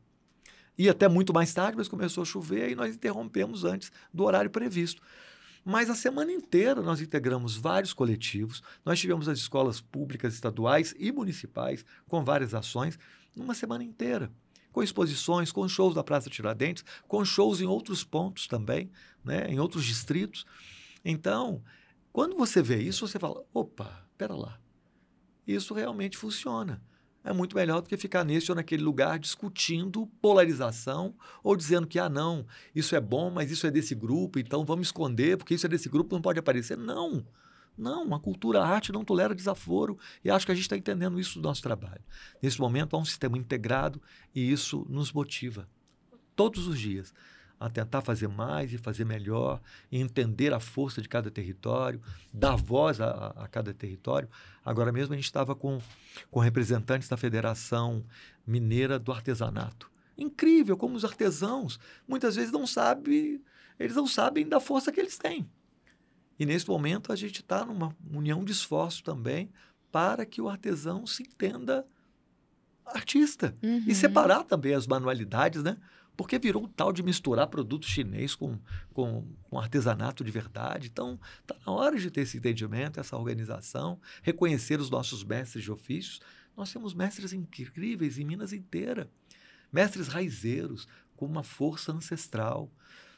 [0.77, 4.51] Ia até muito mais tarde, mas começou a chover e nós interrompemos antes do horário
[4.51, 5.03] previsto.
[5.65, 11.13] Mas a semana inteira nós integramos vários coletivos, nós tivemos as escolas públicas estaduais e
[11.13, 12.99] municipais com várias ações,
[13.37, 14.31] numa semana inteira.
[14.73, 18.91] Com exposições, com shows da Praça Tiradentes, com shows em outros pontos também,
[19.25, 20.47] né, em outros distritos.
[21.05, 21.63] Então,
[22.19, 24.59] quando você vê isso, você fala: opa, pera lá,
[25.47, 26.83] isso realmente funciona.
[27.23, 31.15] É muito melhor do que ficar nesse ou naquele lugar discutindo polarização
[31.45, 32.45] ou dizendo que, ah, não,
[32.75, 35.89] isso é bom, mas isso é desse grupo, então vamos esconder, porque isso é desse
[35.89, 36.77] grupo, não pode aparecer.
[36.77, 37.25] Não,
[37.77, 41.21] não, a cultura, a arte não tolera desaforo e acho que a gente está entendendo
[41.21, 42.03] isso do nosso trabalho.
[42.43, 44.03] Nesse momento há um sistema integrado
[44.35, 45.69] e isso nos motiva
[46.35, 47.15] todos os dias
[47.61, 52.01] a tentar fazer mais e fazer melhor, e entender a força de cada território,
[52.33, 54.29] dar voz a, a- a cada território.
[54.65, 55.81] Agora mesmo a gente estava com,
[56.31, 58.05] com representantes da Federação
[58.47, 59.91] Mineira do Artesanato.
[60.17, 63.43] Incrível como os artesãos muitas vezes não sabem,
[63.79, 65.49] eles não sabem da força que eles têm.
[66.39, 69.51] E nesse momento a gente está numa união de esforço também
[69.91, 71.85] para que o artesão se entenda
[72.85, 73.57] artista.
[73.63, 73.83] Uhum.
[73.87, 75.77] E separar também as manualidades, né?
[76.19, 78.59] Porque virou um tal de misturar produto chinês com,
[78.93, 80.89] com, com artesanato de verdade.
[80.89, 85.71] Então, está na hora de ter esse entendimento, essa organização, reconhecer os nossos mestres de
[85.71, 86.21] ofícios.
[86.57, 89.09] Nós temos mestres incríveis em Minas inteira.
[89.73, 92.69] Mestres raizeiros, com uma força ancestral.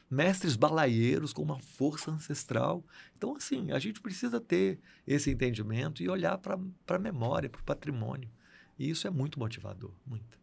[0.07, 2.85] Mestres balaieiros, com uma força ancestral.
[3.17, 7.63] Então, assim, a gente precisa ter esse entendimento e olhar para a memória, para o
[7.63, 8.29] patrimônio.
[8.77, 10.40] E isso é muito motivador, muito.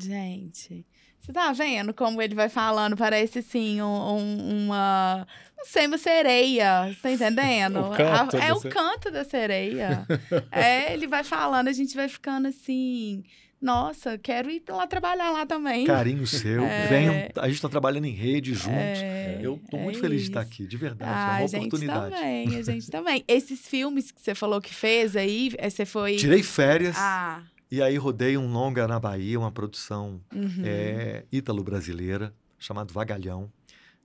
[0.00, 0.86] Gente,
[1.20, 2.96] você tá vendo como ele vai falando?
[2.96, 5.26] Parece assim, um, um- uma.
[5.56, 6.88] Não sei, uma sereia.
[6.88, 7.80] Você tá entendendo?
[7.86, 10.06] O canto A- é o se- canto da sereia.
[10.50, 13.22] é, ele vai falando, a gente vai ficando assim.
[13.60, 15.84] Nossa, quero ir lá trabalhar lá também.
[15.84, 16.64] Carinho seu.
[16.64, 16.86] É.
[16.86, 18.72] Venham, a gente está trabalhando em rede juntos.
[18.72, 20.50] É, Eu estou é muito feliz de estar isso.
[20.50, 21.12] aqui, de verdade.
[21.14, 22.14] Ah, é a uma gente oportunidade.
[22.14, 23.24] também, a gente também.
[23.28, 26.16] Esses filmes que você falou que fez aí, eh, você foi.
[26.16, 30.62] Tirei férias Ah, e aí rodei um longa na Bahia, uma produção uhum.
[30.64, 33.50] é, ítalo-brasileira, chamado Vagalhão.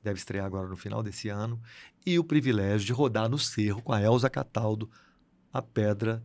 [0.04, 1.60] Deve estrear agora no final desse ano.
[2.06, 4.90] E o privilégio de rodar no Cerro com a Elza Cataldo,
[5.52, 6.24] a Pedra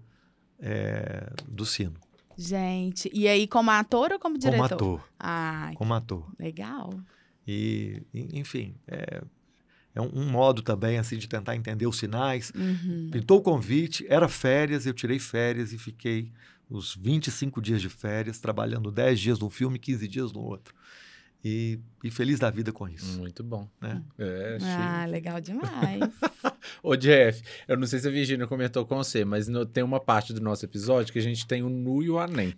[0.59, 1.99] é, do Sino.
[2.36, 4.68] Gente, e aí como ator ou como diretor?
[4.68, 5.09] Como ator.
[5.18, 6.26] Ah, Como ator.
[6.38, 6.91] legal.
[7.47, 9.22] E, enfim, é,
[9.95, 12.53] é um, um modo também assim de tentar entender os sinais.
[12.55, 13.09] Uhum.
[13.11, 16.30] Pintou o convite, era férias, eu tirei férias e fiquei
[16.71, 20.73] os 25 dias de férias, trabalhando 10 dias num filme, 15 dias no outro.
[21.43, 23.18] E, e feliz da vida com isso.
[23.18, 23.66] Muito bom.
[23.81, 24.03] Né?
[24.18, 26.01] É, Ah, legal demais.
[26.83, 29.99] Ô, Jeff, eu não sei se a Virginia comentou com você, mas no- tem uma
[29.99, 32.55] parte do nosso episódio que a gente tem o nu e o anem.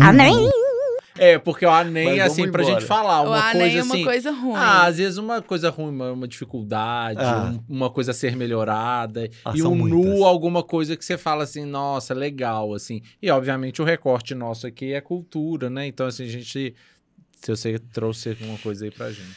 [0.00, 0.34] Amém?
[1.18, 2.80] É, porque o anem, assim, pra embora.
[2.80, 4.04] gente falar o uma Anem coisa é uma assim...
[4.04, 4.54] coisa ruim.
[4.56, 7.52] Ah, às vezes uma coisa ruim, uma, uma dificuldade, Ah.
[7.68, 9.28] um- uma coisa a ser melhorada.
[9.44, 13.02] Ah, e o nu, alguma coisa que você fala assim, nossa, legal, assim.
[13.20, 15.86] E, obviamente, o recorte nosso aqui é cultura, né?
[15.86, 16.74] Então, assim, a gente...
[17.40, 19.36] Se você trouxe alguma coisa aí pra gente.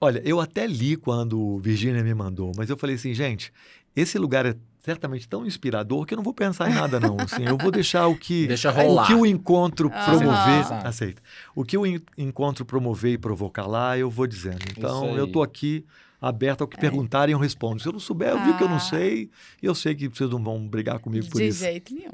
[0.00, 3.52] Olha, eu até li quando Virgínia me mandou, mas eu falei assim, gente,
[3.96, 4.54] esse lugar é
[4.84, 7.16] certamente tão inspirador que eu não vou pensar em nada, não.
[7.18, 9.06] Assim, eu vou deixar o que, Deixa o, rolar.
[9.06, 10.18] que o encontro Aham.
[10.18, 10.86] promover.
[10.86, 11.22] Aceita.
[11.54, 14.58] O que o en- encontro promover e provocar lá, eu vou dizendo.
[14.76, 15.86] Então, eu tô aqui
[16.20, 17.80] aberto ao que perguntarem, eu respondo.
[17.82, 18.80] Se eu não souber, eu digo que eu não Ah.
[18.80, 19.30] sei,
[19.62, 21.60] e eu sei que vocês não vão brigar comigo por de isso.
[21.60, 22.12] jeito nenhum.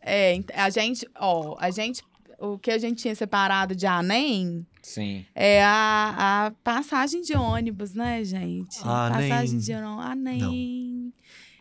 [0.00, 2.02] É, a gente, ó, a gente,
[2.38, 5.26] o que a gente tinha separado de ANEM Sim.
[5.34, 8.78] é a, a passagem de ônibus, né, gente?
[8.82, 11.12] Ah, passagem nem- de ônibus, ANEM.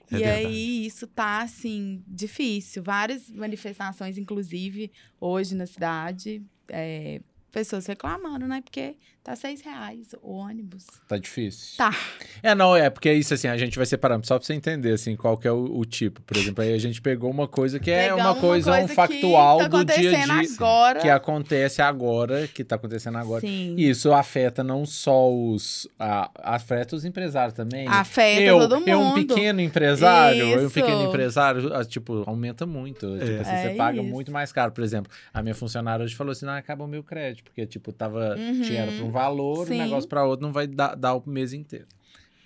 [0.09, 0.45] É e verdade.
[0.45, 2.81] aí, isso tá, assim, difícil.
[2.81, 7.19] Várias manifestações, inclusive, hoje na cidade, é,
[7.51, 8.61] pessoas reclamando, né?
[8.61, 8.95] Porque
[9.27, 10.85] tá seis reais o ônibus.
[11.05, 11.75] Tá difícil.
[11.77, 11.93] Tá.
[12.41, 14.93] É, não, é, porque é isso, assim, a gente vai separando, só pra você entender,
[14.93, 16.21] assim, qual que é o, o tipo.
[16.21, 18.95] Por exemplo, aí a gente pegou uma coisa que é Pegamos uma coisa, um que
[18.95, 20.55] factual tá do dia a acontecendo dia.
[20.55, 20.99] agora.
[21.01, 23.41] Que acontece agora, que tá acontecendo agora.
[23.41, 23.75] Sim.
[23.77, 25.87] E isso afeta não só os.
[25.99, 27.85] A, afeta os empresários também.
[27.87, 28.87] Afeta eu, todo mundo.
[28.87, 30.73] eu, um pequeno empresário, eu, um Isso.
[30.73, 33.05] pequeno empresário, ah, tipo, aumenta muito.
[33.19, 34.09] Tipo assim, É você paga isso.
[34.09, 34.71] muito mais caro.
[34.71, 37.91] Por exemplo, a minha funcionária hoje falou assim: não, acaba o meu crédito, porque, tipo,
[37.91, 38.35] tava.
[38.37, 38.61] Uhum.
[38.61, 39.75] Tinha era pra um valor, Sim.
[39.75, 41.87] um negócio pra outro, não vai dar, dar o mês inteiro.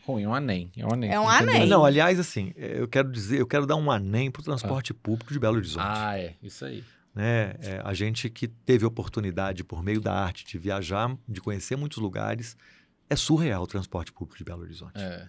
[0.06, 0.72] Ruim, é um anem.
[0.76, 1.12] É um anem.
[1.12, 1.56] É um entendeu?
[1.56, 1.68] anem.
[1.70, 5.32] Não, aliás, assim, eu quero dizer, eu quero dar um anem para o transporte público
[5.32, 5.86] de Belo Horizonte.
[5.88, 6.36] Ah, é.
[6.42, 6.84] Isso aí.
[7.14, 7.54] né?
[7.60, 12.00] É, a gente que teve oportunidade, por meio da arte, de viajar, de conhecer muitos
[12.00, 12.58] lugares,
[13.10, 14.94] é surreal o transporte público de Belo Horizonte.
[15.00, 15.28] É.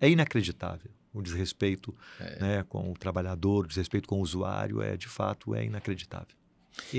[0.00, 0.90] É, inacreditável.
[1.12, 2.38] O desrespeito É.
[2.40, 6.36] né, com o trabalhador, o desrespeito com o usuário, é de fato é inacreditável.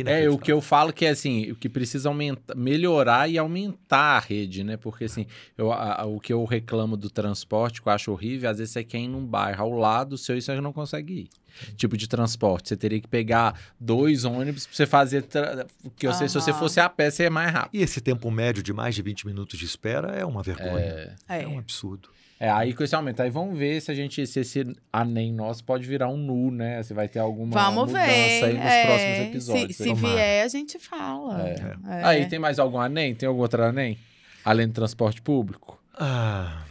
[0.05, 4.17] É, o que eu falo que é assim, o que precisa aumentar, melhorar e aumentar
[4.17, 4.77] a rede, né?
[4.77, 5.25] Porque assim,
[5.57, 8.73] eu, a- a- o que eu reclamo do transporte, que eu acho horrível, às vezes
[8.73, 11.29] você quer ir num bairro ao lado seu e você não consegue ir.
[11.75, 15.23] Tipo de transporte, você teria que pegar dois ônibus pra você fazer.
[15.23, 15.65] Tra...
[15.97, 17.79] Que eu sei, se você fosse a pé, você é mais rápido.
[17.79, 20.79] E esse tempo médio de mais de 20 minutos de espera é uma vergonha.
[20.79, 21.47] É, É, É.
[21.47, 22.09] um absurdo.
[22.39, 25.63] É, aí com esse aumento, aí vamos ver se a gente, se esse ANEM nosso
[25.63, 26.81] pode virar um nu, né?
[26.83, 28.43] Se vai ter alguma Vamos mudança ver.
[28.45, 29.75] aí nos é, próximos episódios.
[29.75, 31.47] Se, se vier, a gente fala.
[31.49, 31.53] É.
[31.87, 32.03] É.
[32.05, 33.13] Aí, tem mais algum ANEM?
[33.15, 33.97] Tem algum outro ANEM?
[34.45, 35.77] Além do transporte público?
[35.93, 36.63] Ah,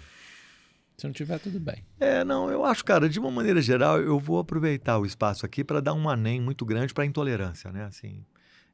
[0.96, 1.84] Se não tiver, tudo bem.
[2.00, 5.62] é, não, eu acho, cara, de uma maneira geral, eu vou aproveitar o espaço aqui
[5.62, 7.84] para dar um anem muito grande para a intolerância, né?
[7.84, 8.24] Assim,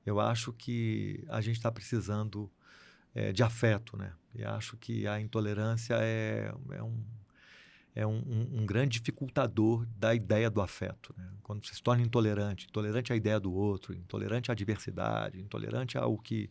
[0.07, 2.49] Eu acho que a gente está precisando
[3.15, 4.13] é, de afeto, né?
[4.35, 7.05] E acho que a intolerância é, é, um,
[7.95, 11.15] é um, um, um grande dificultador da ideia do afeto.
[11.17, 11.25] Né?
[11.43, 16.19] Quando você se torna intolerante, intolerante à ideia do outro, intolerante à diversidade, intolerante ao
[16.19, 16.51] que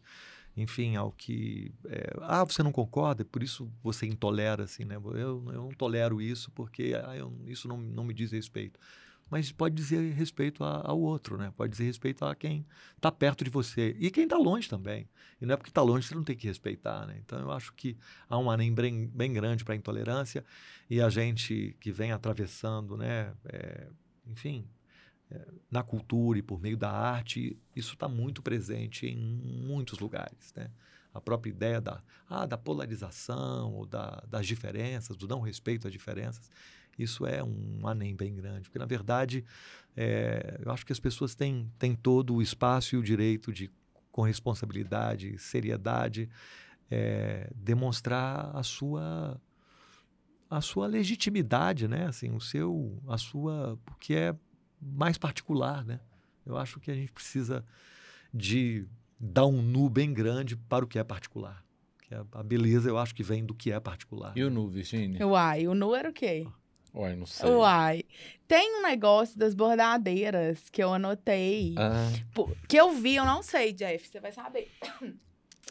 [0.56, 1.74] enfim, ao que.
[1.86, 4.96] É, ah, você não concorda, por isso você intolera, assim, né?
[4.98, 8.80] Eu, eu não tolero isso porque ah, eu, isso não, não me diz respeito.
[9.34, 11.52] Mas pode dizer respeito a, ao outro, né?
[11.58, 12.64] Pode dizer respeito a quem
[12.96, 15.10] está perto de você e quem está longe também.
[15.42, 17.20] E não é porque está longe você não tem que respeitar, né?
[17.26, 17.98] Então eu acho que
[18.30, 20.46] há um aném bem, bem grande para a intolerância
[20.88, 23.34] e a gente que vem atravessando, né?
[23.46, 23.88] É,
[24.28, 24.68] enfim,
[25.72, 30.54] na cultura e por meio da arte, isso está muito presente em muitos lugares.
[30.56, 30.70] Né?
[31.12, 35.92] A própria ideia da, ah, da polarização, ou da, das diferenças, do não respeito às
[35.92, 36.52] diferenças,
[37.02, 38.70] isso é um anem bem grande.
[38.70, 39.44] Porque, na verdade,
[39.96, 43.72] é, eu acho que as pessoas têm, têm todo o espaço e o direito de,
[44.12, 46.30] com responsabilidade, seriedade,
[46.92, 49.42] é, demonstrar a sua
[50.50, 52.06] a sua legitimidade, né?
[52.06, 54.36] Assim, o seu, a sua, porque é
[54.80, 56.00] mais particular, né?
[56.46, 57.66] Eu acho que a gente precisa
[58.32, 58.86] de
[59.20, 61.66] dar um nu bem grande para o que é particular.
[62.04, 64.34] Que é a beleza, eu acho que vem do que é particular.
[64.36, 65.26] E o nu, Virginia?
[65.26, 66.46] Uai, o nu era o quê?
[66.94, 67.50] Uai, não sei.
[67.50, 68.04] Uai.
[68.48, 71.74] Tem um negócio das bordadeiras que eu anotei.
[71.78, 72.12] Ah,
[72.68, 74.08] Que eu vi, eu não sei, Jeff.
[74.08, 74.70] Você vai saber.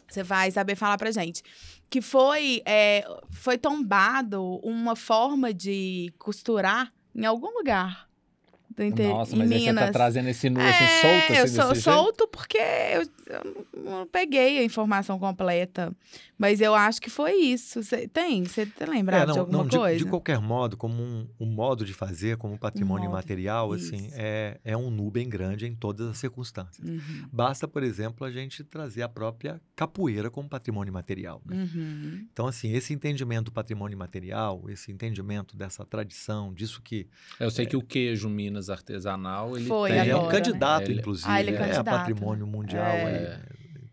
[0.09, 1.41] Você vai saber falar pra gente.
[1.89, 8.07] Que foi, é, foi tombado uma forma de costurar em algum lugar.
[8.75, 9.07] Do inter...
[9.07, 11.69] nossa, em mas aí você tá trazendo esse nu assim, É, solto, eu assim, sou
[11.69, 11.95] desse jeito?
[11.95, 15.95] solto porque eu, eu não peguei a informação completa.
[16.43, 17.81] Mas eu acho que foi isso.
[17.83, 18.43] Cê, tem?
[18.43, 19.97] Você tá lembrado É, não, de alguma não, de- coisa?
[19.97, 24.59] De, qualquer modo, como um, um modo de fazer, como um patrimônio material, assim, é,
[24.61, 26.85] é um nu bem grande em todas as circunstâncias.
[26.85, 31.41] Uhum, Basta, por exemplo, a gente trazer a própria capoeira como patrimônio material.
[31.45, 31.69] né?
[31.73, 32.27] uhum.
[32.33, 37.07] Então, assim, esse entendimento do patrimônio material, esse entendimento dessa tradição, disso que
[37.39, 39.99] Eu sei que o queijo Minas artesanal, ele Foi tem...
[40.01, 40.39] ele é um agora, né?
[40.43, 42.83] candidato, Ele- inclusive, Ah, ele é né, a candidato, patrimônio mundial.
[42.85, 43.39] É.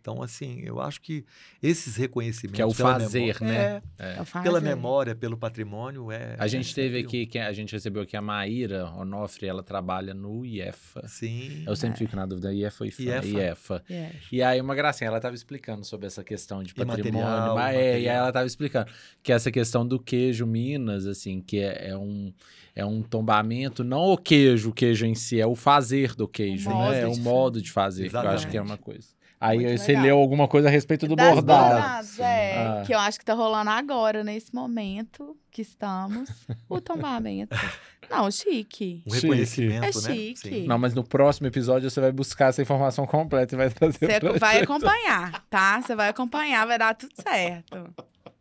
[0.00, 1.24] Então, assim, eu acho que
[1.62, 2.56] esses reconhecimentos...
[2.56, 3.82] Que é o fazer, memória- né?
[3.98, 4.44] É, É o fazer.
[4.44, 6.36] pela memória, pelo patrimônio, é...
[6.38, 9.62] A gente é teve sempre aqui, que a gente recebeu aqui a Maíra Onofre, ela
[9.62, 11.06] trabalha no IEFA.
[11.06, 11.64] Sim.
[11.66, 13.02] Eu sempre fico na dúvida, IEFA IFA?
[13.02, 13.26] IEFA.
[13.28, 13.84] IEFA.
[13.90, 14.10] É.
[14.32, 17.10] E aí, uma gracinha, ela estava explicando sobre essa questão de patrimônio.
[17.10, 18.16] Imaterial, mas, é, e aí material.
[18.16, 18.90] ela estava explicando
[19.22, 22.32] que essa questão do queijo Minas, assim, que é, é um,
[22.74, 26.70] é um tombamento, não o queijo, o queijo em si, é o fazer do queijo,
[26.70, 27.02] O né?
[27.02, 29.08] É o modo de fazer, que eu acho que é uma coisa.
[29.42, 30.04] Aí Muito você legal.
[30.04, 31.70] leu alguma coisa a respeito do Das bordado.
[31.70, 32.58] bordadas, é.
[32.58, 32.82] Ah.
[32.86, 36.28] Que eu acho que tá rolando agora, nesse momento que estamos.
[36.68, 37.56] o tombamento.
[38.10, 39.02] Não, chique.
[39.06, 39.92] Um reconhecimento, É né?
[39.92, 40.36] chique.
[40.40, 40.66] Sim.
[40.66, 44.20] Não, mas no próximo episódio você vai buscar essa informação completa e vai trazer Você
[44.20, 44.64] pra vai gente.
[44.64, 45.80] acompanhar, tá?
[45.80, 47.94] Você vai acompanhar, vai dar tudo certo.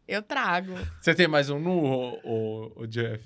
[0.06, 0.74] Eu trago.
[1.00, 1.72] Você tem mais um nu,
[2.26, 3.24] o, o, Jeff?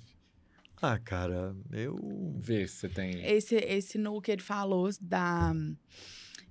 [0.81, 1.97] Ah, cara, eu...
[2.37, 3.25] Vê se você tem.
[3.25, 5.53] Esse, esse nu que ele falou da,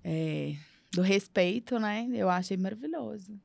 [0.02, 0.54] é,
[0.92, 2.06] do respeito, né?
[2.12, 3.38] Eu achei maravilhoso.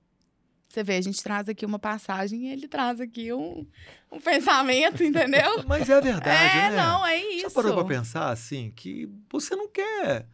[0.68, 3.66] Você vê, a gente traz aqui uma passagem e ele traz aqui um,
[4.12, 5.64] um pensamento, entendeu?
[5.66, 6.76] Mas é a verdade, é, né?
[6.76, 7.44] não, é isso.
[7.44, 10.28] Já parou pra pensar, assim, que você não quer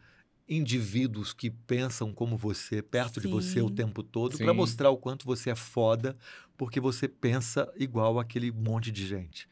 [0.48, 3.74] indivíduos que pensam como você, perto de você o Sim.
[3.74, 4.44] tempo todo, Sim.
[4.44, 6.16] para mostrar o quanto você é foda,
[6.56, 9.48] porque você pensa igual aquele monte de gente.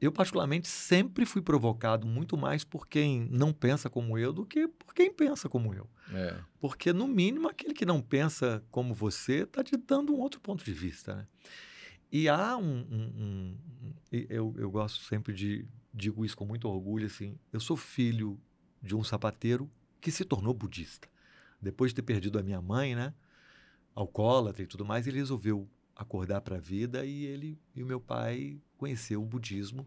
[0.00, 4.66] Eu, particularmente, sempre fui provocado muito mais por quem não pensa como eu do que
[4.66, 5.86] por quem pensa como eu.
[6.12, 6.38] É.
[6.58, 10.64] Porque, no mínimo, aquele que não pensa como você está te dando um outro ponto
[10.64, 11.14] de vista.
[11.16, 11.26] Né?
[12.10, 12.78] E há um.
[12.90, 15.66] um- um- eu, eu gosto sempre de.
[15.92, 17.36] Digo isso com muito orgulho, assim.
[17.52, 18.40] Eu sou filho
[18.80, 19.70] de um sapateiro
[20.00, 21.08] que se tornou budista.
[21.60, 23.12] Depois de ter perdido a minha mãe, né?
[23.94, 28.00] Alcoólatra e tudo mais, ele resolveu acordar para a vida e ele e o meu
[28.00, 29.86] pai conheceu o budismo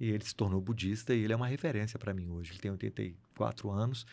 [0.00, 2.50] e ele se tornou budista e ele é uma referência para mim hoje.
[2.50, 4.04] Ele tem 84 anos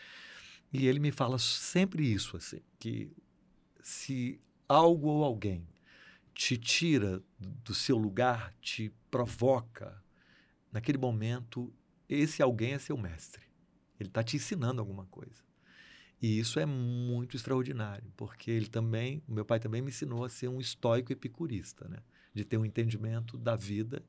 [0.72, 3.12] e ele me fala sempre isso, assim, que
[3.82, 5.68] se algo ou alguém
[6.36, 10.02] te tira do seu lugar, te provoca,
[10.72, 11.74] naquele momento,
[12.08, 13.44] esse alguém é seu mestre.
[14.00, 15.44] Ele está te ensinando alguma coisa.
[16.22, 20.48] E isso é muito extraordinário, porque ele também, meu pai também me ensinou a ser
[20.50, 21.98] um estoico epicurista, né?
[22.34, 24.04] De ter um entendimento da vida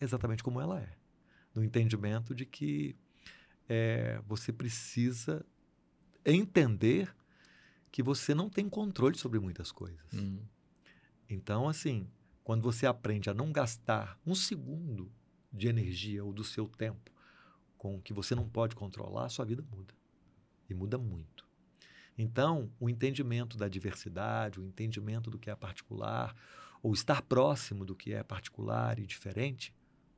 [0.00, 0.92] exatamente como ela é.
[1.54, 2.96] No entendimento de que
[3.68, 5.44] é, você precisa
[6.24, 7.14] entender
[7.90, 10.12] que você não tem controle sobre muitas coisas.
[10.12, 10.40] Hum.
[11.28, 12.08] Então, assim,
[12.44, 15.12] quando você aprende a não gastar um segundo
[15.52, 17.10] de energia ou do seu tempo
[17.76, 19.94] com o que você não pode controlar, a sua vida muda.
[20.68, 21.46] E muda muito.
[22.16, 26.34] Então, o entendimento da diversidade, o entendimento do que é particular,
[26.82, 29.72] ou estar próximo do que é particular e diferente,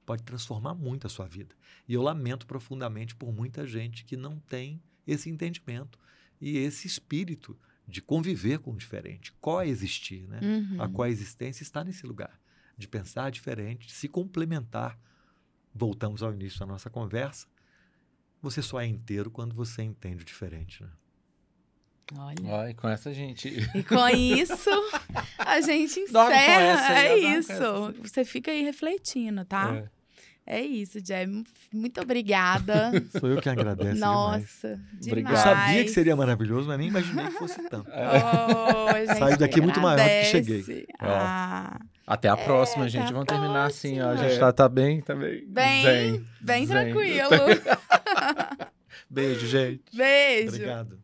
[0.04, 1.54] pode transformar muito a sua vida.
[1.88, 5.98] E eu lamento profundamente por muita gente que não tem esse entendimento
[6.40, 10.40] e esse espírito de conviver com o diferente, coexistir, né?
[10.42, 10.82] Uhum.
[10.82, 12.40] A coexistência está nesse lugar,
[12.78, 14.98] de pensar diferente, de se complementar.
[15.74, 17.46] Voltamos ao início da nossa conversa.
[18.40, 20.90] Você só é inteiro quando você entende o diferente, né?
[22.16, 22.36] Olha.
[22.44, 23.48] Olha, com essa gente.
[23.48, 24.70] E com isso,
[25.46, 26.88] a gente encerra.
[26.88, 27.52] aí, é isso.
[27.52, 27.94] essa.
[28.02, 29.74] Você fica aí refletindo, tá?
[29.76, 30.00] É.
[30.46, 31.26] É, isso, Jé.
[31.72, 32.90] Muito obrigada.
[33.20, 34.00] Sou eu que agradeço demais.
[34.00, 35.32] Nossa, Obrigado.
[35.32, 37.88] Eu sabia que seria maravilhoso, mas nem imaginei que fosse tanto.
[37.94, 40.60] Oh, a gente Saio daqui muito maior do que cheguei.
[40.62, 40.86] agradece.
[40.98, 43.12] Ah, Até a próxima, É, gente.
[43.12, 44.04] Vamos terminar assim, ó.
[44.04, 44.28] A próxima.
[44.28, 45.44] gente tá, tá bem, tá bem.
[45.46, 46.26] bem, Zen.
[46.40, 46.76] bem Zen.
[46.76, 47.30] tranquilo.
[49.08, 49.82] Beijo, gente.
[49.94, 50.48] Beijo.
[50.54, 50.98] Obrigado.